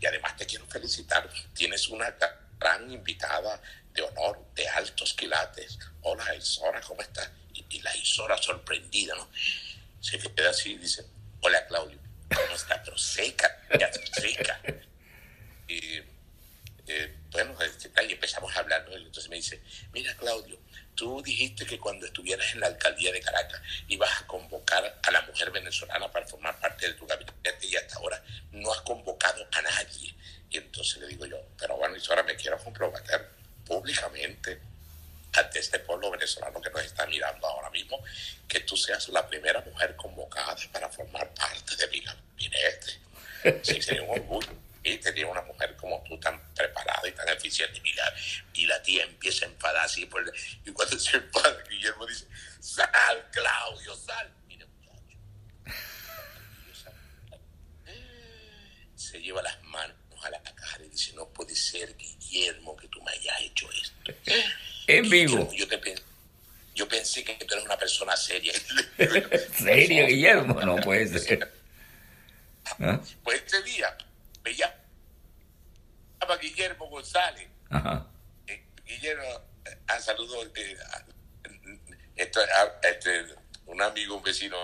[0.00, 2.14] y además te quiero felicitar tienes una
[2.58, 3.60] gran invitada
[3.92, 7.30] de honor de altos quilates hola Isora ¿cómo estás?
[7.54, 9.28] y, y la Isora sorprendida ¿no?
[10.00, 11.04] se queda así y dice
[11.40, 11.98] hola Claudio
[12.34, 12.80] ¿cómo estás?
[12.84, 14.60] pero seca ya seca
[15.66, 16.02] y
[19.38, 19.60] dice,
[19.92, 20.58] mira Claudio,
[20.94, 25.22] tú dijiste que cuando estuvieras en la alcaldía de Caracas ibas a convocar a la
[25.22, 28.22] mujer venezolana para formar parte de tu gabinete y hasta ahora
[28.52, 30.14] no has convocado a nadie.
[30.50, 33.28] Y entonces le digo yo, pero bueno, y ahora me quiero comprometer
[33.64, 34.60] públicamente
[35.32, 38.02] ante este pueblo venezolano que nos está mirando ahora mismo,
[38.48, 43.62] que tú seas la primera mujer convocada para formar parte de mi gabinete.
[43.62, 44.67] Sí, sería un orgullo.
[44.90, 47.80] Y tenía una mujer como tú tan preparada y tan eficiente.
[47.84, 48.14] Y, la,
[48.54, 50.06] y la tía empieza a enfadar así.
[50.06, 50.32] Por el-
[50.64, 52.26] y cuando se enfada, Guillermo dice,
[52.60, 54.32] sal, Claudio, sal.
[54.46, 55.16] Mira, muchacho.
[58.96, 63.00] Se lleva las manos a la cara y dice, no puede ser, Guillermo, que tú
[63.02, 64.12] me hayas hecho esto.
[64.86, 65.50] En vivo.
[65.54, 66.00] Yo, te pen-
[66.74, 68.52] yo pensé que tú eres una persona seria.
[69.56, 70.60] ¿Serio, Guillermo?
[70.62, 71.52] No puede ser.
[72.80, 73.00] ¿Ah?
[73.22, 73.96] Pues ese día
[74.44, 74.54] me
[76.20, 77.48] llama Guillermo González.
[77.70, 78.06] Ajá.
[78.46, 79.24] Eh, Guillermo,
[79.64, 80.76] eh, ah, saludo eh,
[82.16, 83.34] a- este,
[83.66, 84.56] un amigo, un vecino,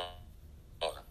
[0.81, 1.05] no,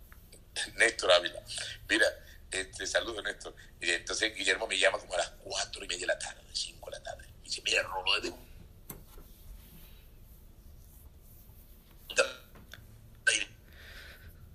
[0.75, 1.41] Néstor Ávila.
[1.87, 2.05] Mira,
[2.51, 3.55] este, saludo Néstor.
[3.79, 6.89] Y entonces Guillermo me llama como a las cuatro y media de la tarde, cinco
[6.89, 7.25] de la tarde.
[7.41, 8.33] Y dice, mira, Rolo, de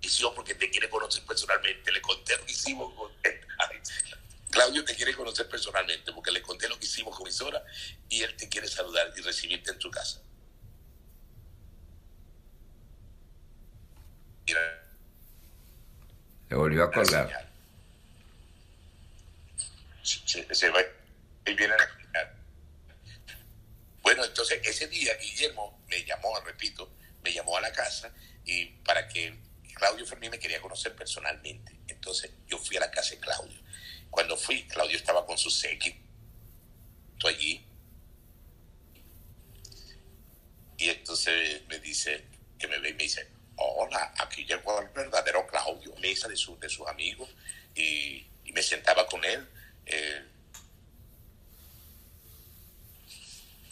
[0.01, 1.93] dirección porque te quiere conocer personalmente.
[1.93, 2.93] Le conté lo que hicimos
[4.59, 7.63] Claudio te quiere conocer personalmente porque le conté lo que hicimos con Isora
[8.09, 10.21] y él te quiere saludar y recibirte en tu casa.
[14.49, 14.61] Mira,
[16.49, 17.49] Se volvió a la colgar.
[20.03, 20.81] Se, se- se va
[21.47, 22.33] y viene la señal.
[24.03, 26.91] Bueno, entonces ese día Guillermo me llamó, repito,
[27.23, 27.57] me llamó
[29.07, 29.39] que
[29.75, 31.79] Claudio Fermín me quería conocer personalmente.
[31.87, 33.61] Entonces yo fui a la casa de Claudio.
[34.11, 35.99] Cuando fui, Claudio estaba con su séquito
[37.27, 37.65] allí.
[40.79, 42.25] Y entonces me dice,
[42.59, 46.59] que me ve y me dice, hola, aquí llegó el verdadero Claudio, mesa de, su,
[46.59, 47.29] de sus amigos,
[47.75, 49.47] y, y me sentaba con él.
[49.87, 50.23] Eh,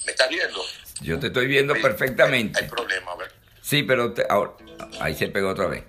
[0.05, 0.62] ¿Me estás viendo?
[1.01, 2.59] Yo te estoy viendo perfectamente.
[2.59, 3.33] Hay, hay problema, a ver.
[3.62, 4.53] Sí, pero te- ahora,
[5.01, 5.85] ahí se pegó otra vez.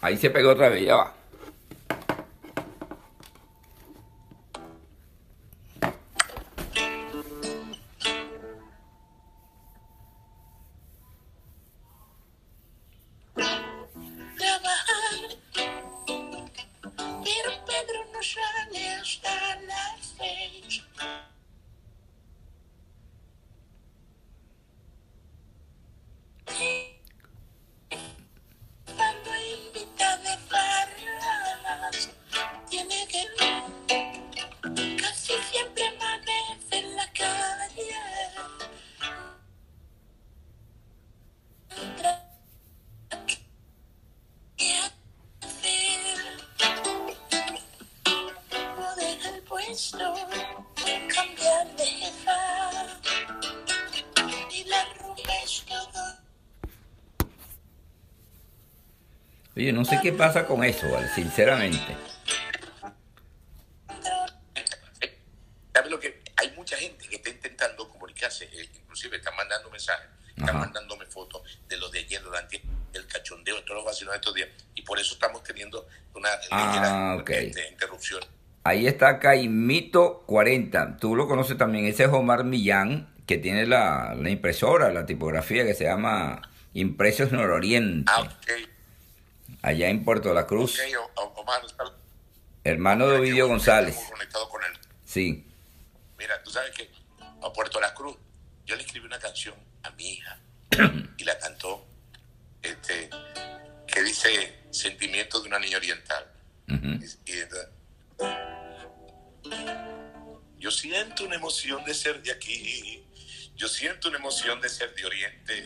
[0.00, 1.19] Ahí se pegó otra vez, ya va.
[59.60, 61.06] Oye, no sé qué pasa con eso, ¿vale?
[61.14, 61.94] sinceramente.
[65.74, 66.22] ¿Sabes lo que?
[66.38, 71.42] Hay mucha gente que está intentando comunicarse, eh, inclusive están mandando mensajes, están mandándome fotos
[71.68, 72.62] de lo de ayer, durante
[72.94, 76.30] el cachondeo, de todos los vacilos de estos días, y por eso estamos teniendo una
[76.50, 77.30] Ah, ligera, ok.
[77.30, 78.22] este, interrupción.
[78.64, 80.96] Ahí está Caimito 40.
[80.96, 81.84] Tú lo conoces también.
[81.84, 86.40] Ese es Omar Millán, que tiene la, la impresora, la tipografía que se llama
[86.72, 88.28] Impresos Nororiente, Ah,
[89.70, 90.78] allá en Puerto La Cruz.
[91.14, 91.62] Omar,
[92.64, 93.96] Hermano de Ovidio González.
[94.50, 94.72] Con él.
[95.04, 95.46] Sí.
[96.18, 96.90] Mira, tú sabes que
[97.42, 98.16] a Puerto La Cruz,
[98.66, 100.38] yo le escribí una canción a mi hija
[101.16, 101.86] y la cantó,
[102.62, 103.08] este,
[103.86, 106.26] que dice Sentimientos de una niña oriental.
[106.68, 106.86] Ujú.
[106.86, 107.68] Y, y entonces,
[110.58, 113.04] yo siento una emoción de ser de aquí,
[113.56, 115.64] yo siento una emoción de ser de Oriente,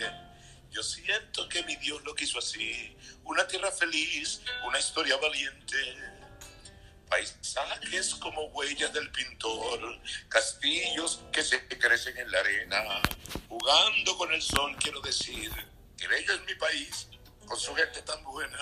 [0.75, 5.77] yo siento que mi Dios lo quiso así, una tierra feliz, una historia valiente.
[7.09, 12.83] Paisajes como huellas del pintor, castillos que se crecen en la arena,
[13.49, 15.53] jugando con el sol, quiero decir,
[15.97, 17.07] que bello es mi país,
[17.47, 18.59] con su gente tan buena.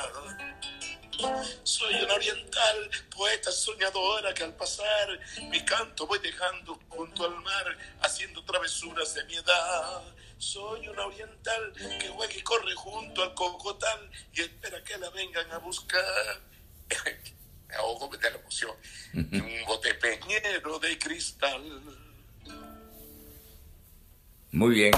[1.62, 7.78] Soy una oriental, poeta soñadora que al pasar mi canto voy dejando junto al mar,
[8.02, 10.02] haciendo travesuras de mi edad.
[10.42, 15.48] Soy una oriental que juega y corre junto al cocotal y espera que la vengan
[15.52, 16.02] a buscar.
[17.68, 18.76] Me ahogo de la emoción.
[19.14, 21.62] Un bote peñero de cristal.
[24.50, 24.92] Muy bien.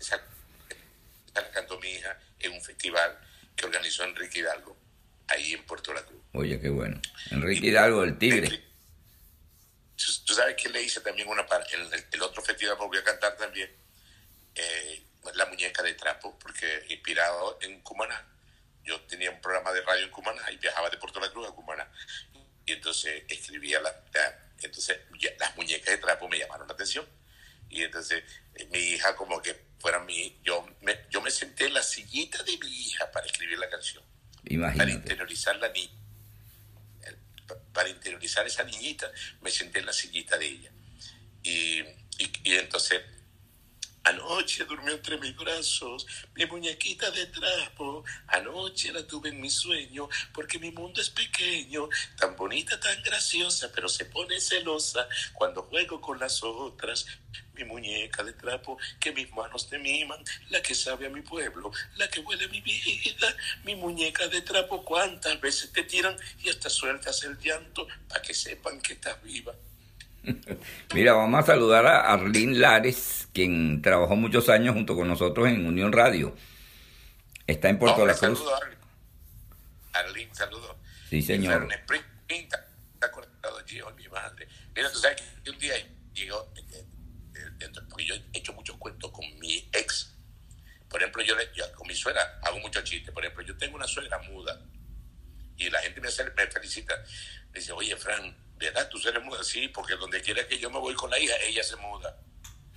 [0.00, 3.20] Esa, esa la cantó mi hija en un festival
[3.54, 4.76] que organizó Enrique Hidalgo,
[5.28, 6.22] ahí en Puerto La Cruz.
[6.32, 7.00] Oye, qué bueno.
[7.30, 8.64] Enrique Hidalgo, el tigre.
[9.96, 13.04] Tú, tú sabes que le hice también una parte, el, el otro festival volví a
[13.04, 13.70] cantar también,
[14.54, 18.26] eh, La Muñeca de Trapo, porque inspirado en Cumaná,
[18.84, 21.52] yo tenía un programa de radio en Cumaná y viajaba de Puerto La Cruz a
[21.52, 21.90] Cumaná.
[22.66, 27.06] Y entonces escribía la, la- entonces ya, las muñecas de trapo me llamaron la atención.
[27.68, 28.22] Y entonces
[28.54, 32.42] eh, mi hija como que fuera mi, yo me, yo me senté en la sillita
[32.42, 34.02] de mi hija para escribir la canción
[34.42, 34.92] para Imagínate.
[34.92, 35.92] interiorizar la niña.
[37.72, 39.10] Para interiorizar esa niñita,
[39.40, 40.70] me senté en la sillita de ella.
[41.42, 41.80] Y,
[42.18, 43.02] y, y entonces,
[44.04, 48.04] anoche durmió entre mis brazos mi muñequita de trapo.
[48.28, 53.70] Anoche la tuve en mi sueño, porque mi mundo es pequeño, tan bonita, tan graciosa,
[53.74, 57.06] pero se pone celosa cuando juego con las otras.
[57.54, 61.70] Mi muñeca de trapo, que mis manos te miman, la que sabe a mi pueblo,
[61.96, 66.48] la que huele a mi vida, mi muñeca de trapo, cuántas veces te tiran y
[66.48, 69.54] hasta sueltas el llanto para que sepan que estás viva.
[70.94, 75.66] Mira, vamos a saludar a Arlene Lares, quien trabajó muchos años junto con nosotros en
[75.66, 76.34] Unión Radio.
[77.46, 78.38] Está en Puerto Hombre, La Cruz.
[78.38, 78.80] saludo, Arlene.
[79.92, 80.78] Arlene, saludo.
[81.08, 81.68] Sí, señor.
[82.28, 84.46] Está conectado allí, mi madre.
[84.76, 85.74] Mira, tú sabes que un día
[86.12, 86.62] llegó, eh,
[87.34, 90.14] eh, dentro- porque yo he hecho muchos cuentos con mi ex.
[90.88, 93.12] Por ejemplo, yo, yo con mi suegra hago muchos chistes.
[93.12, 94.60] Por ejemplo, yo tengo una suegra muda
[95.56, 96.94] y la gente me, hace- me felicita.
[97.52, 98.88] Me dice, oye, Fran, ¿verdad?
[98.88, 99.42] ¿Tú eres muda?
[99.42, 102.16] Sí, porque donde quiera que yo me voy con la hija, ella se muda.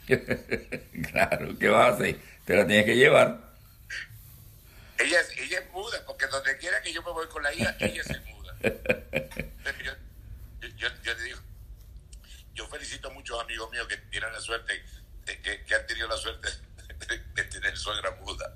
[1.11, 2.17] claro, ¿qué vas a hacer?
[2.45, 3.53] Te la tienes que llevar.
[4.97, 7.75] Ella, es- ella es muda, porque donde quiera que yo me voy con la hija,
[7.79, 8.55] ella se muda.
[8.63, 11.39] Yo, yo, yo te digo,
[12.53, 14.83] yo felicito a muchos amigos míos que tienen la suerte,
[15.25, 16.49] de- que, que han tenido la suerte
[17.07, 18.55] de, de tener suegra muda.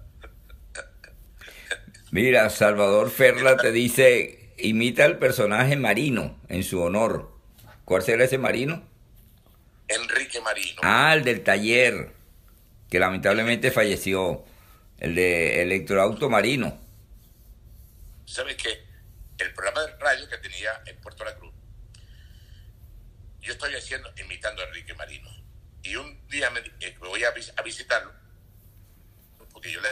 [2.12, 7.32] Mira, Salvador Ferla te dice, imita al personaje Marino en su honor.
[7.86, 8.84] ¿Cuál será ese Marino?
[9.88, 10.82] Enrique Marino.
[10.84, 12.14] Ah, el del taller,
[12.90, 14.44] que lamentablemente falleció.
[14.98, 16.80] El de Electroauto Marino.
[18.26, 18.84] ¿Sabes qué?
[19.38, 21.54] El programa de radio que tenía en Puerto La Cruz,
[23.42, 25.30] yo estoy haciendo, imitando a Enrique Marino.
[25.84, 28.12] Y un día me, eh, me voy a, vis- a visitarlo,
[29.54, 29.88] porque yo le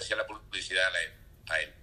[0.00, 1.12] hacía la publicidad a él,
[1.50, 1.74] a él.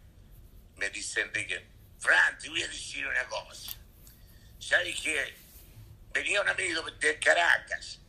[0.78, 1.64] Me dice Enrique,
[2.06, 3.72] Fran, te voy a decir una cosa.
[4.60, 5.36] ¿Sabes qué?
[6.14, 8.00] Venía un amigo de Caracas,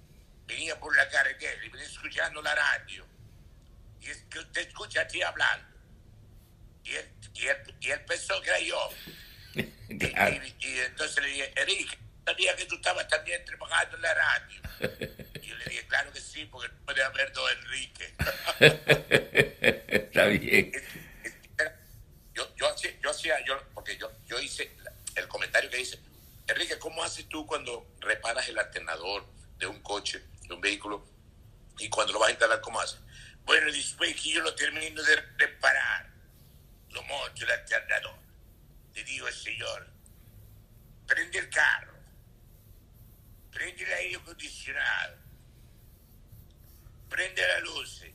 [0.46, 3.06] venía por la carretera y venía escuchando la radio.
[4.02, 5.66] Y es que te escucha a ti hablando.
[6.84, 8.90] Y él, y él, y él pensó que era yo.
[9.88, 10.44] Y, Claro.
[10.44, 14.60] y- y entonces le dije, Enrique, sabía que tú estabas también trabajando en la radio.
[15.42, 18.14] Y yo le dije, claro que sí, porque no puede haber dos Enrique.
[19.88, 20.72] Está bien.
[22.34, 26.00] yo, yo hacía, yo hacía, yo, porque yo, yo hice la- el comentario que dice,
[26.48, 29.24] Enrique, ¿cómo haces tú cuando reparas el alternador
[29.58, 31.06] de un coche, de un vehículo,
[31.78, 32.98] y cuando lo vas a instalar, cómo haces?
[33.44, 36.10] Bueno, después que yo lo termino de reparar,
[36.90, 38.18] lo monto el alternador.
[38.92, 39.88] Le digo al señor,
[41.06, 41.94] prende el carro,
[43.52, 45.16] prende el aire acondicionado,
[47.08, 48.12] prende las luces,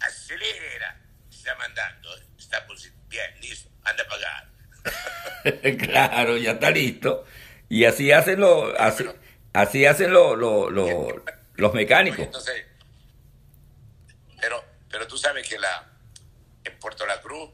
[0.00, 0.98] acelera,
[1.30, 2.66] está mandando, está
[3.08, 4.55] bien, listo, anda a pagar.
[5.78, 7.24] claro, ya está listo.
[7.68, 9.04] Y así hacen los, así,
[9.52, 12.20] así hacen los, los, mecánicos.
[12.20, 12.64] Entonces,
[14.40, 15.92] pero, pero tú sabes que la
[16.64, 17.50] en Puerto La Cruz,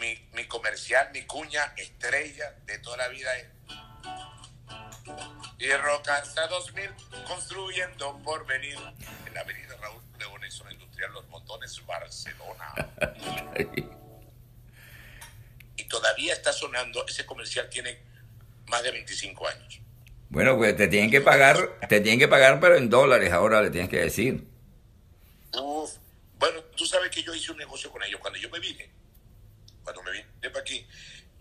[0.00, 3.46] mi, mi comercial, mi cuña estrella de toda la vida es
[5.58, 6.90] Hierro Casa 2000,
[7.26, 8.78] construyendo por venir
[9.26, 12.74] en la avenida Raúl de Zona Industrial Los Montones, Barcelona.
[15.90, 17.98] Todavía está sonando, ese comercial tiene
[18.68, 19.80] más de 25 años.
[20.30, 23.70] Bueno, pues te tienen que pagar, te tienen que pagar, pero en dólares ahora le
[23.70, 24.46] tienes que decir.
[25.52, 25.90] Uf.
[26.38, 28.20] Bueno, tú sabes que yo hice un negocio con ellos.
[28.20, 28.88] Cuando yo me vine,
[29.82, 30.86] cuando me vine para aquí,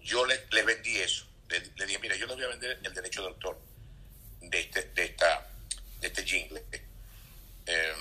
[0.04, 1.26] yo le, le vendí eso.
[1.48, 3.60] Le, le dije, mira, yo le voy a vender el derecho de autor
[4.42, 5.48] de este, de esta,
[6.02, 6.64] de este jingle
[7.66, 7.94] eh,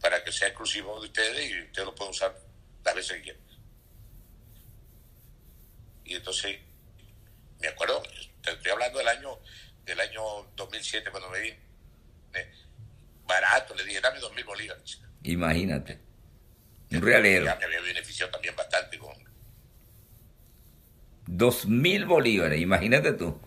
[0.00, 2.38] para que sea exclusivo de ustedes y ustedes lo pueden usar
[2.84, 3.42] las veces que quieran.
[6.08, 6.58] Y entonces,
[7.60, 8.02] me acuerdo,
[8.42, 9.38] te estoy hablando del año
[9.88, 10.22] del año
[10.54, 11.58] 2007 cuando me vine.
[13.26, 15.00] Barato, le dije, dame dos mil bolívares.
[15.22, 15.98] Imagínate.
[16.90, 17.44] Un realero.
[17.44, 19.14] Ya me había beneficiado también bastante con...
[21.26, 23.38] Dos mil bolívares, imagínate tú.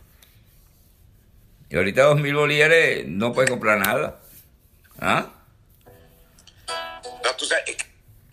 [1.69, 4.21] Y ahorita dos mil bolívares no puedes comprar nada.
[4.99, 5.33] ¿Ah?
[7.23, 7.75] No, tú sabes,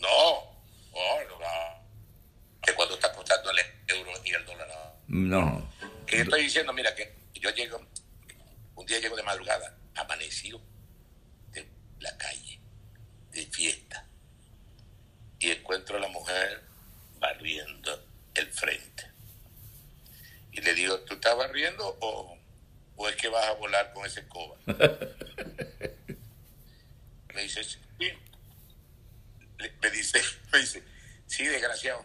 [0.01, 0.53] no,
[0.93, 1.87] no, no.
[2.63, 4.98] que cuando está costando el euro y el dólar.
[5.09, 5.69] No.
[6.07, 7.81] Que yo estoy diciendo, mira, que yo llego,
[8.77, 10.61] un día llego de madrugada, amanecido
[11.53, 11.67] de
[12.01, 12.59] la calle,
[13.33, 14.07] de fiesta,
[15.39, 16.63] y encuentro a la mujer
[17.21, 19.05] barriendo el frente.
[20.53, 22.37] Y le digo, ¿tú estás barriendo o,
[22.97, 24.57] o es que vas a volar con esa escoba?
[27.35, 27.79] Me dice, sí.
[29.59, 30.21] Le- Me dice,
[30.53, 30.83] me dice,
[31.27, 32.05] sí, desgraciado.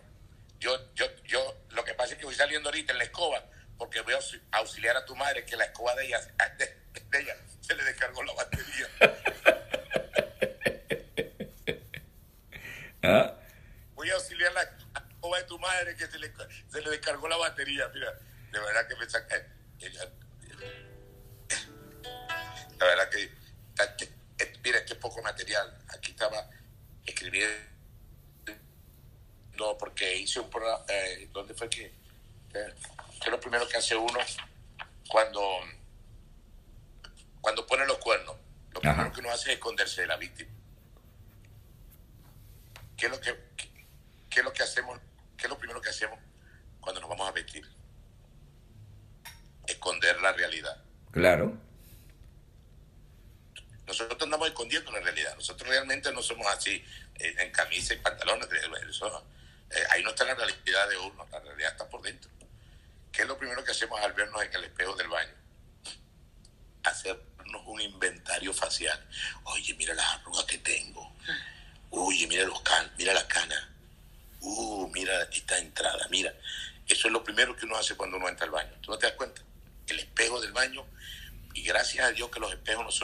[0.63, 3.43] Yo, yo, yo, lo que pasa es que voy saliendo ahorita en la escoba
[3.78, 6.21] porque voy a auxi- auxiliar a tu madre que la escoba de ella,
[6.58, 6.78] de,
[7.10, 8.88] de ella se le descargó la batería.
[13.04, 13.34] ¿Ah?
[13.95, 16.32] Voy a auxiliar la escoba de tu madre que se le,
[16.71, 17.89] se le descargó la batería.
[17.93, 19.36] Mira, de verdad que me saca.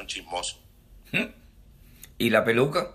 [0.10, 0.62] chismoso.
[2.18, 2.92] ¿Y la peluca?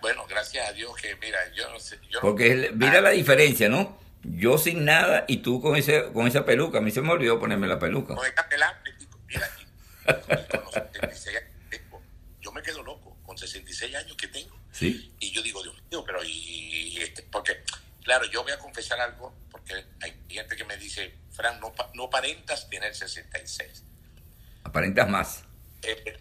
[0.00, 1.98] Bueno, gracias a Dios que, mira, yo no sé.
[2.10, 3.02] Yo Porque mira ah.
[3.02, 4.00] la diferencia, ¿no?
[4.22, 6.78] Yo sin nada y tú con ese con esa peluca.
[6.78, 8.14] A mí se me olvidó ponerme la peluca.
[8.14, 8.82] Con esta pelada,
[9.28, 9.48] mira,
[10.50, 11.52] con, los 76 años
[12.42, 14.58] yo me quedo loco con 66 años que tengo.
[14.72, 15.14] ¿Sí?
[15.20, 17.62] Y yo digo, Dios mío, pero y, este, porque,
[18.02, 22.10] claro, yo voy a confesar algo, porque hay gente que me dice, Fran, no, no
[22.10, 23.71] parentas tener 66
[24.72, 25.44] aparentas más.
[25.82, 26.18] Eh,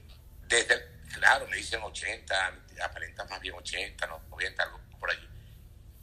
[0.49, 2.35] desde, claro, me dicen 80,
[2.83, 5.25] aparentas más bien 80, 90, algo por allí.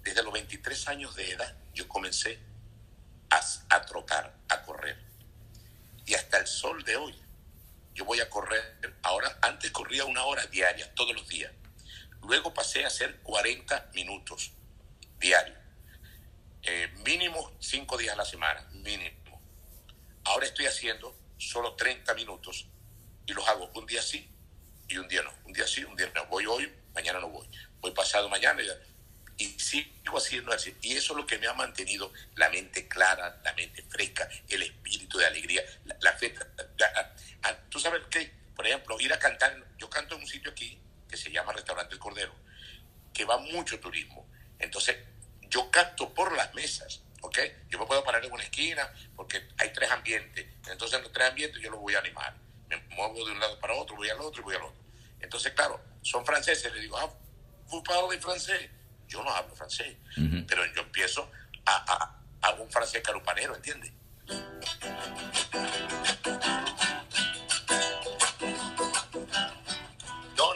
[0.02, 2.38] Desde los 23 años de edad yo comencé
[3.28, 3.38] a,
[3.68, 4.96] a trotar, a correr.
[6.06, 7.14] Y hasta el sol de hoy,
[7.94, 8.78] yo voy a correr.
[9.02, 11.52] Ahora, antes corría una hora diaria, todos los días.
[12.22, 14.52] Luego pasé a hacer 40 minutos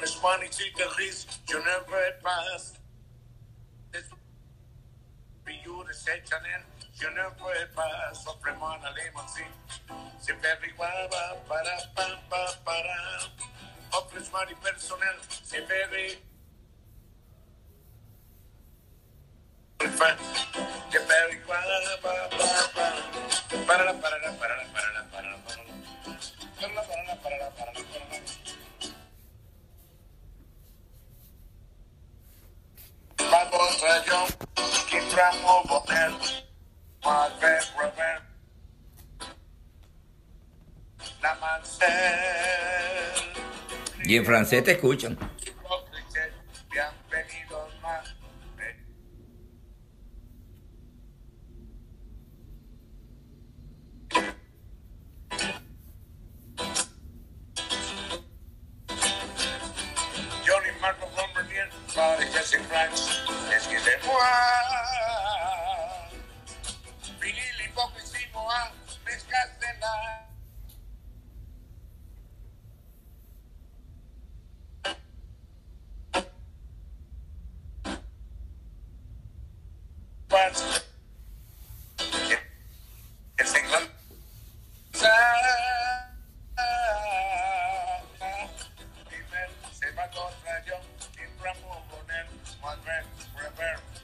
[0.03, 1.96] on Spanish cicatriz, yo never
[5.64, 6.42] you the second
[7.00, 8.24] yo never had passed.
[8.24, 9.46] So premona lemon sin,
[10.20, 12.96] se perriguaba para pam pam para.
[13.92, 16.18] Ofres mari personal, se bebe.
[19.78, 22.92] Que perriguaba para para para
[23.66, 25.53] para para para para para para
[26.22, 28.41] para para para para
[44.05, 45.16] Y en francés te escuchan.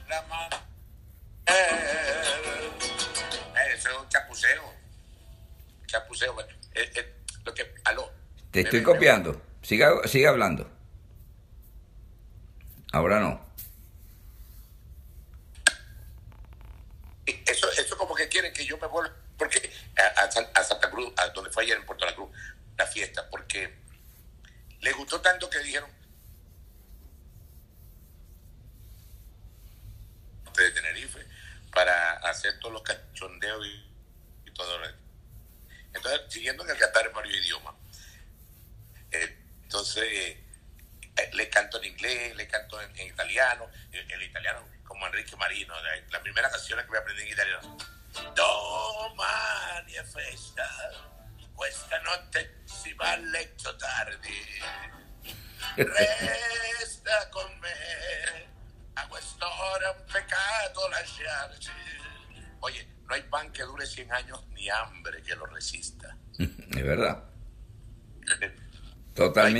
[0.09, 0.48] la mano.
[8.61, 9.41] Estoy copiando.
[9.61, 10.67] Siga, siga hablando.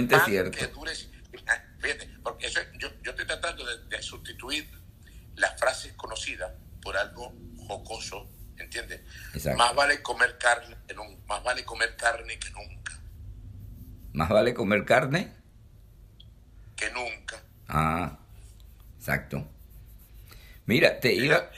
[0.07, 0.57] Totalmente ah, cierto.
[0.57, 0.67] Que
[1.79, 4.69] fíjate, porque eso, yo, yo, estoy tratando de, de, sustituir
[5.35, 7.33] las frases conocidas por algo
[7.67, 9.01] jocoso, ¿entiendes?
[9.55, 12.99] Más vale comer carne que nunca, más vale comer carne que nunca.
[14.13, 15.33] Más vale comer carne
[16.75, 17.41] que nunca.
[17.67, 18.17] Ah,
[18.97, 19.47] exacto.
[20.65, 21.51] Mira, te Mira, iba.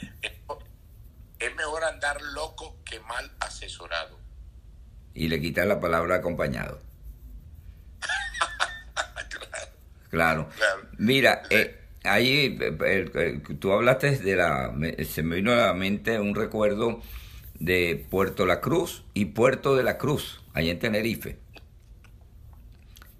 [1.38, 4.18] Es mejor andar loco que mal asesorado.
[5.12, 6.80] Y le quitas la palabra acompañado.
[10.12, 10.48] Claro.
[10.98, 14.72] Mira, eh, ahí eh, tú hablaste de la...
[14.74, 17.02] me- se me vino a la mente un recuerdo
[17.58, 21.38] de Puerto La Cruz y Puerto de la Cruz, allá en Tenerife.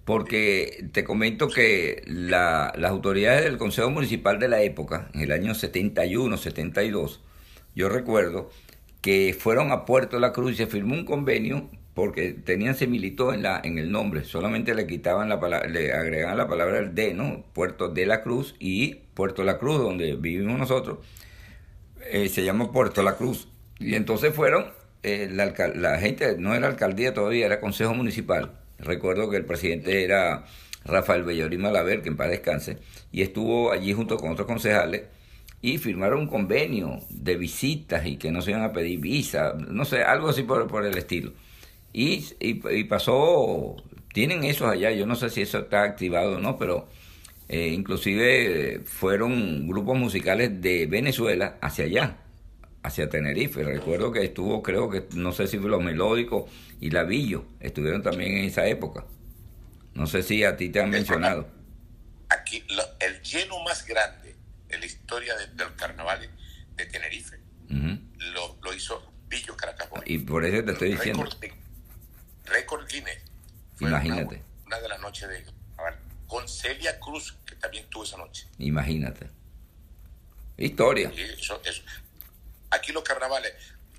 [0.05, 5.31] Porque te comento que la- las autoridades del Consejo Municipal de la época, en el
[5.31, 7.21] año 71, 72,
[7.75, 8.49] yo recuerdo
[9.01, 13.43] que fueron a Puerto La Cruz y se firmó un convenio porque tenían similitud en,
[13.43, 17.43] la, en el nombre, solamente le quitaban la palabra, le agregaban la palabra de, ¿no?
[17.53, 20.99] Puerto de la Cruz y Puerto La Cruz, donde vivimos nosotros,
[22.11, 23.47] eh, se llama Puerto La Cruz.
[23.79, 24.65] Y entonces fueron,
[25.03, 28.51] eh, la gente, no era alcaldía todavía, era consejo municipal.
[28.79, 30.45] Recuerdo que el presidente era
[30.85, 32.77] Rafael Bellorín Malaver, que en paz descanse,
[33.11, 35.03] y estuvo allí junto con otros concejales
[35.61, 39.85] y firmaron un convenio de visitas y que no se iban a pedir visa, no
[39.85, 41.31] sé, algo así por, por el estilo.
[41.93, 43.75] Y, y, y pasó,
[44.13, 46.89] tienen esos allá, yo no sé si eso está activado o no, pero
[47.49, 52.17] eh, inclusive fueron grupos musicales de Venezuela hacia allá,
[52.81, 53.63] hacia Tenerife.
[53.63, 56.49] Recuerdo que estuvo, creo que, no sé si fue los melódicos
[56.81, 59.05] y Lavillo, estuvieron también en esa época.
[59.93, 61.47] No sé si a ti te han mencionado.
[62.29, 64.35] Aquí, lo- el lleno más grande
[64.69, 66.27] en la historia de- del carnaval
[66.75, 67.37] de Tenerife
[68.33, 69.87] lo, lo hizo Billo Caracas.
[70.05, 71.23] Y por eso te estoy diciendo.
[71.25, 71.52] Récord.
[73.89, 74.35] Imagínate.
[74.35, 75.99] Una, una de las noches de carnaval.
[76.27, 78.47] Con Celia Cruz, que también tuvo esa noche.
[78.57, 79.29] Imagínate.
[80.57, 81.11] Historia.
[81.15, 81.81] Y eso, eso.
[82.71, 83.53] Aquí los carnavales,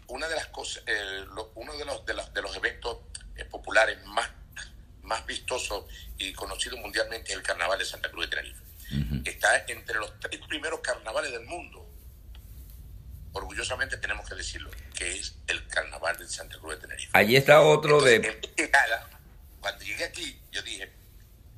[0.09, 2.99] una de las cosas, eh, lo- uno de los, de los, de los eventos
[3.37, 4.29] eh, populares más,
[5.03, 5.85] más vistosos
[6.19, 8.61] y conocidos mundialmente es el carnaval de Santa Cruz de Tenerife.
[9.25, 11.89] Está entre los tres primeros carnavales del mundo.
[13.33, 17.11] Orgullosamente tenemos que decirlo, que es el carnaval de Santa Cruz de Tenerife.
[17.13, 18.29] Allí está otro Entonces, de...
[18.29, 19.11] en llegada,
[19.65, 20.93] cuando llegué aquí, yo dije,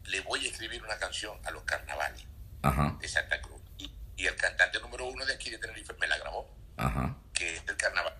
[0.05, 2.23] le voy a escribir una canción a los carnavales
[2.63, 3.61] Ajá, de Santa Cruz.
[3.79, 7.17] Y, y el cantante número uno de aquí de Tenerife me la grabó, ajá.
[7.35, 8.15] que es el carnaval.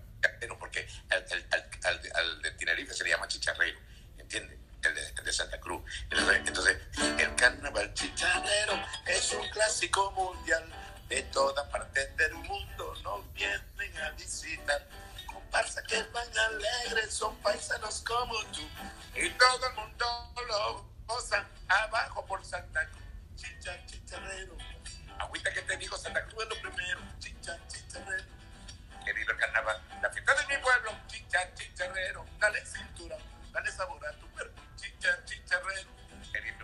[0.59, 3.79] Porque al, al- al- al- al de Tenerife se le llama chicharrero,
[4.17, 4.57] ¿entiendes?
[4.83, 5.81] El de, el de Santa Cruz.
[6.09, 6.77] Entonces, entonces,
[7.19, 8.73] el carnaval chicharrero
[9.05, 10.65] es un clásico mundial.
[11.07, 14.85] De todas partes del mundo nos vienen a visitar.
[15.47, 18.61] Comparsa que van alegres, son paisanos como tú.
[19.15, 20.05] Y todo el mundo
[20.45, 23.03] lo goza abajo por Santa Cruz.
[23.37, 24.57] Chicha, chicharrero.
[25.19, 26.99] Agüita que te digo, Santa Cruz es lo primero.
[27.19, 28.25] Chicha, chicharrero.
[29.05, 29.81] Que viva el carnaval.
[30.01, 30.91] La fiesta de mi pueblo.
[31.07, 32.25] Chicha, chicharrero.
[32.39, 33.17] Dale cintura.
[33.53, 34.61] Dale sabor a tu cuerpo.
[34.75, 35.89] Chicha, chicharrero.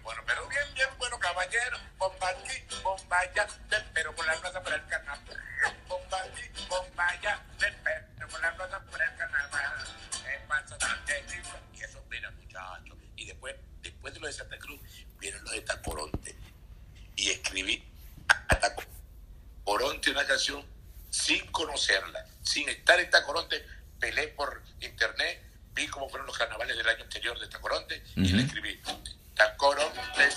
[0.03, 1.77] Que bueno, pero bien, bien bueno, caballero.
[1.97, 3.47] Bomba aquí, bomba allá.
[3.69, 5.43] Te espero por la plaza para el carnaval.
[5.87, 7.41] Bomba aquí, bomba allá.
[7.57, 9.87] Te espero por la plaza para el carnaval.
[10.27, 11.47] En pasa tan feliz.
[11.73, 12.97] Y eso, mira, muchachos.
[13.15, 14.81] Y después, después de lo de Santa Cruz,
[15.19, 16.35] vienen los de Tacoronte.
[17.15, 17.89] Y escribí
[18.27, 20.65] a Tacoronte una canción
[21.09, 23.65] sin conocerla, sin estar en Tacoronte,
[23.99, 25.41] pelé por internet,
[25.73, 28.81] vi cómo fueron los carnavales del año anterior de Tacoronte y le escribí
[29.35, 30.29] Tacoronte,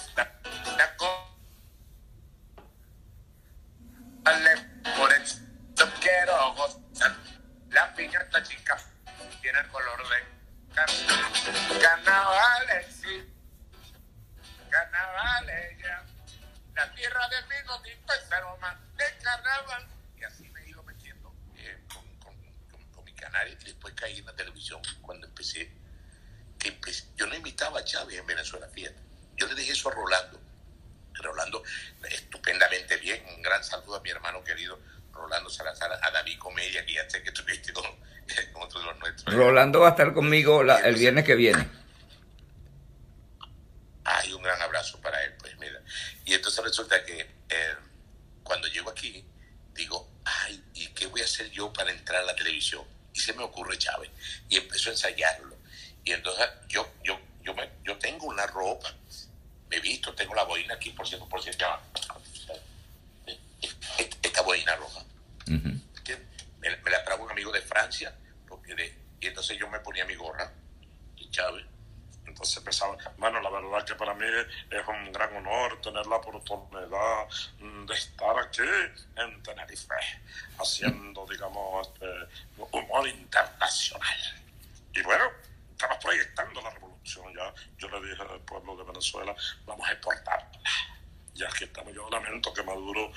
[39.97, 41.69] estar conmigo la- el viernes que viene.
[44.05, 45.81] Ay, un gran abrazo para él, pues mira.
[46.25, 47.75] Y entonces resulta que eh,
[48.43, 49.25] cuando llego aquí,
[49.75, 52.85] digo, ay, ¿y qué voy a hacer yo para entrar a la televisión?
[53.13, 54.11] Y se me ocurre Chávez.
[54.49, 55.57] Y empezó a ensayarlo.
[56.05, 58.95] Y entonces yo, yo, yo, me, yo tengo una ropa,
[59.69, 61.83] me he visto, tengo la boina aquí, por cierto, por cierto, ya va.
[64.23, 65.01] esta boina roja.
[65.49, 65.69] Ujú.
[65.97, 66.27] ¿entiendes?
[66.61, 68.15] Me, me la trajo un amigo de Francia,
[68.49, 70.53] porque de- y entonces yo me ponía mi gorra,
[71.17, 71.65] y Chávez,
[72.27, 74.27] entonces pensaba, bueno, la verdad que para mí
[74.71, 77.29] es un gran honor tener la oportunidad
[77.87, 78.63] de estar aquí
[79.17, 79.95] en Tenerife,
[80.59, 82.07] haciendo, digamos, este,
[82.73, 84.19] humor internacional.
[84.95, 85.25] Y bueno,
[85.71, 87.55] estaba proyectando la revolución ya.
[87.79, 90.61] Yo le dije al pueblo de Venezuela, vamos a exportarla.
[91.35, 93.13] Ya que estamos, yo lamento que Maduro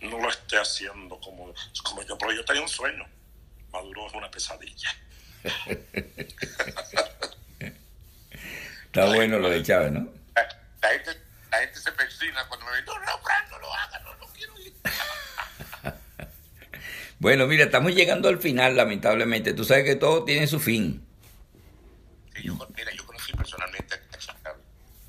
[0.00, 3.06] no lo esté haciendo como, como yo, pero yo tenía un sueño.
[3.70, 4.94] Maduro es una pesadilla.
[8.92, 10.06] Está bueno lo de Chávez, ¿no?
[10.34, 11.18] La, gente,
[11.50, 14.26] la gente se persina cuando me ve, no, no, Fran, no lo haga, no, no
[14.34, 14.74] quiero ir.
[17.18, 19.54] bueno, mira, estamos llegando al final, lamentablemente.
[19.54, 21.08] Tú sabes que todo tiene su fin.
[22.36, 24.60] Sí, yo, mira, yo conocí personalmente a Chávez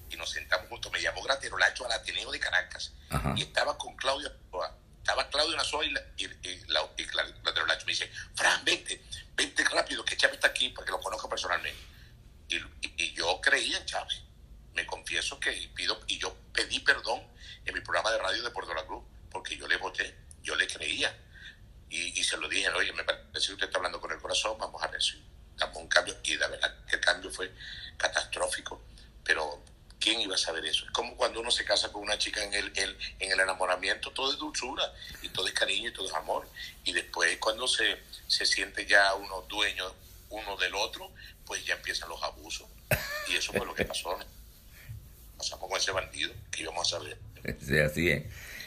[0.09, 0.89] y nos sentamos juntos.
[0.89, 3.33] Me llamó Graterolacho al Ateneo de Caracas Ajá.
[3.35, 4.31] y estaba con Claudia
[4.99, 7.85] Estaba Claudia Nazoa y, la, y, y, la, y Graterolacho.
[7.85, 9.01] Me dice, Fran, vente,
[9.35, 11.91] vente rápido, que Chávez está aquí para que lo conozca personalmente.
[12.47, 14.21] Y, yo creí en Chávez.
[14.73, 17.21] Me confieso que pido, y yo pedí perdón
[17.65, 20.67] en mi programa de radio de Puerto La Cruz, porque yo le voté, yo le
[20.67, 21.15] creía.
[21.89, 24.81] Y, se lo dije, oye, me parece que usted está hablando con el corazón, vamos
[24.81, 25.23] a si
[25.55, 26.15] damos un cambio.
[26.23, 27.51] Y la verdad que el cambio fue
[27.97, 28.81] catastrófico.
[29.23, 29.63] Pero,
[29.99, 30.85] ¿quién iba a saber eso?
[30.85, 34.09] Es como cuando uno se casa con una chica en el, el, en el enamoramiento,
[34.11, 34.91] todo es dulzura,
[35.21, 36.49] y todo es cariño, y todo es amor.
[36.83, 39.93] Y después, cuando se, se siente ya uno dueño
[40.33, 41.11] uno del otro,
[41.45, 42.67] pues ya empiezan los abusos.
[43.29, 44.17] Y eso fue lo que pasó.
[45.37, 47.17] Pasamos con ese bandido que íbamos a saber.
[47.59, 48.23] Sí, así es.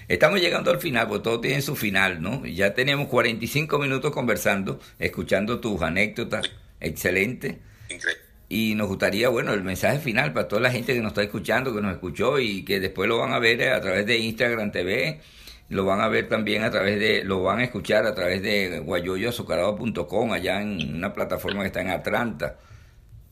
[0.09, 2.45] Estamos llegando al final, porque todo tiene su final, ¿no?
[2.45, 6.51] Ya tenemos 45 minutos conversando, escuchando tus anécdotas.
[6.79, 7.59] Excelente.
[7.89, 8.27] Increíble.
[8.49, 11.75] Y nos gustaría, bueno, el mensaje final para toda la gente que nos está escuchando,
[11.75, 15.21] que nos escuchó y que después lo van a ver a través de Instagram TV,
[15.69, 18.79] lo van a ver también a través de, lo van a escuchar a través de
[18.79, 22.57] guayoyoazucarado.com, allá en una plataforma que está en Atlanta.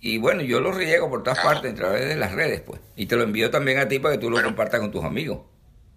[0.06, 2.78] Y bueno, yo lo riego por todas partes a través de las redes, pues.
[2.94, 4.48] Y te lo envío también a ti para que tú lo Bueno.
[4.48, 5.46] compartas con tus amigos.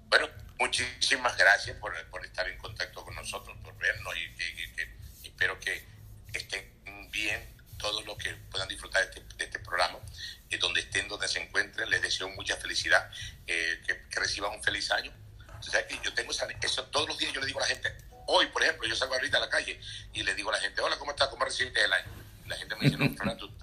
[0.07, 0.29] Bueno,
[0.59, 5.83] muchísimas gracias por, por estar en contacto con nosotros, por vernos y, y- espero que
[6.33, 6.71] estén
[7.11, 9.99] bien todos los que puedan disfrutar de este, de este programa,
[10.49, 13.11] y donde estén, donde se encuentren, les deseo mucha felicidad,
[13.45, 15.11] eh, que, que reciban un feliz año.
[15.59, 17.67] O sea, que yo tengo esa- eso todos los días, yo le digo a la
[17.67, 17.93] gente,
[18.27, 19.77] hoy, por ejemplo, yo salgo ahorita a la calle
[20.13, 21.27] y le digo a la gente, hola, ¿cómo estás?
[21.27, 22.07] ¿Cómo recibiste el año?
[22.45, 23.53] Y la gente me dice, no, Fernando,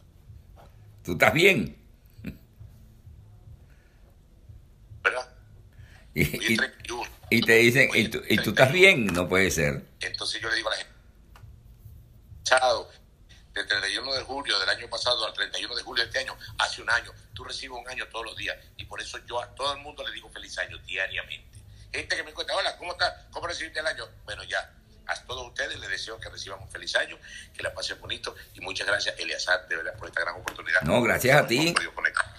[1.05, 1.76] tú- ¿Tú estás bien?
[5.02, 5.28] ¿verdad?
[6.14, 7.11] Y, Hoy es y- 31.
[7.30, 8.72] y te dicen, ¿y tú, ¿y tú estás 31.
[8.72, 9.07] bien?
[9.07, 9.84] No puede ser.
[10.00, 10.92] Entonces yo le digo a la gente,
[12.44, 12.88] chao,
[13.52, 16.82] del 31 de julio del año pasado al 31 de julio de este año, hace
[16.82, 18.57] un año, tú recibes un año todos los días.
[18.76, 21.59] Y por eso yo a todo el mundo le digo feliz año diariamente.
[21.92, 23.12] Gente que me cuenta, hola, ¿cómo estás?
[23.30, 24.05] ¿Cómo recibiste el año?
[24.24, 24.72] Bueno, ya,
[25.07, 27.16] a todos ustedes les deseo que reciban un feliz año,
[27.57, 28.34] que la pasen bonito.
[28.55, 30.80] Y muchas gracias, Eliazar, de verdad, por esta gran oportunidad.
[30.82, 31.74] No, gracias a ti.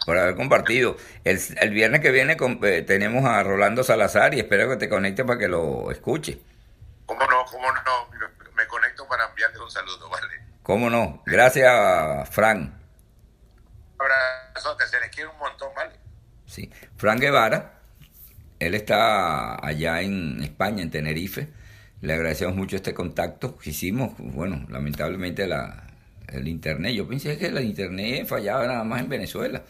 [0.06, 0.98] Por haber compartido.
[1.24, 4.90] El, el viernes que viene con- eh, tenemos a Rolando Salazar y espero que te
[4.90, 6.40] conectes para que lo escuche.
[7.06, 7.46] ¿Cómo no?
[7.46, 8.10] ¿Cómo no?
[8.56, 10.28] Me- conecto para enviarles un saludo, ¿vale?
[10.64, 11.22] ¿Cómo no?
[11.26, 12.82] Gracias, Fran.
[14.00, 15.92] Un abrazote, se les quiere un montón, ¿vale?
[16.48, 16.72] Sí.
[16.98, 17.80] Fran Guevara,
[18.60, 21.48] él está allá en España, en Tenerife.
[22.06, 24.14] Le agradecemos mucho este contacto que hicimos.
[24.20, 25.88] Bueno, lamentablemente la,
[26.32, 29.64] el internet, yo pensé que el internet fallaba nada más en Venezuela.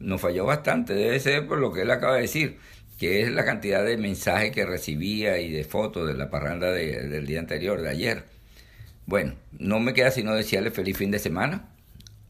[0.00, 2.58] Nos falló bastante, debe ser por lo que él acaba de decir,
[2.98, 7.08] que es la cantidad de mensajes que recibía y de fotos de la parranda de-
[7.08, 8.24] del día anterior, de ayer.
[9.06, 11.68] Bueno, no me queda sino desearle feliz fin de semana.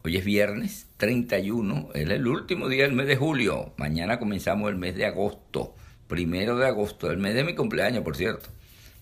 [0.03, 3.73] Hoy es viernes 31, es el último día del mes de julio.
[3.77, 5.75] Mañana comenzamos el mes de agosto,
[6.07, 8.47] primero de agosto, el mes de mi cumpleaños, por cierto,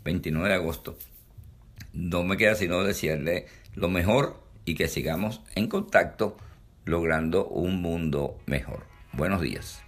[0.03, 0.97] 29 de agosto.
[1.93, 6.37] No me queda sino desearle lo mejor y que sigamos en contacto
[6.85, 8.85] logrando un mundo mejor.
[9.13, 9.83] Buenos días.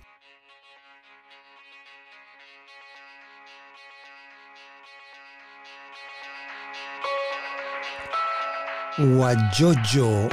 [8.97, 10.29] Guayoyo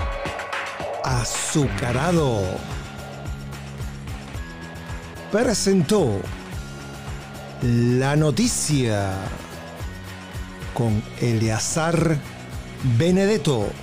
[1.03, 2.43] azucarado
[5.33, 6.21] presentó
[7.63, 9.15] la noticia
[10.73, 12.19] con Eleazar
[12.97, 13.82] Benedetto.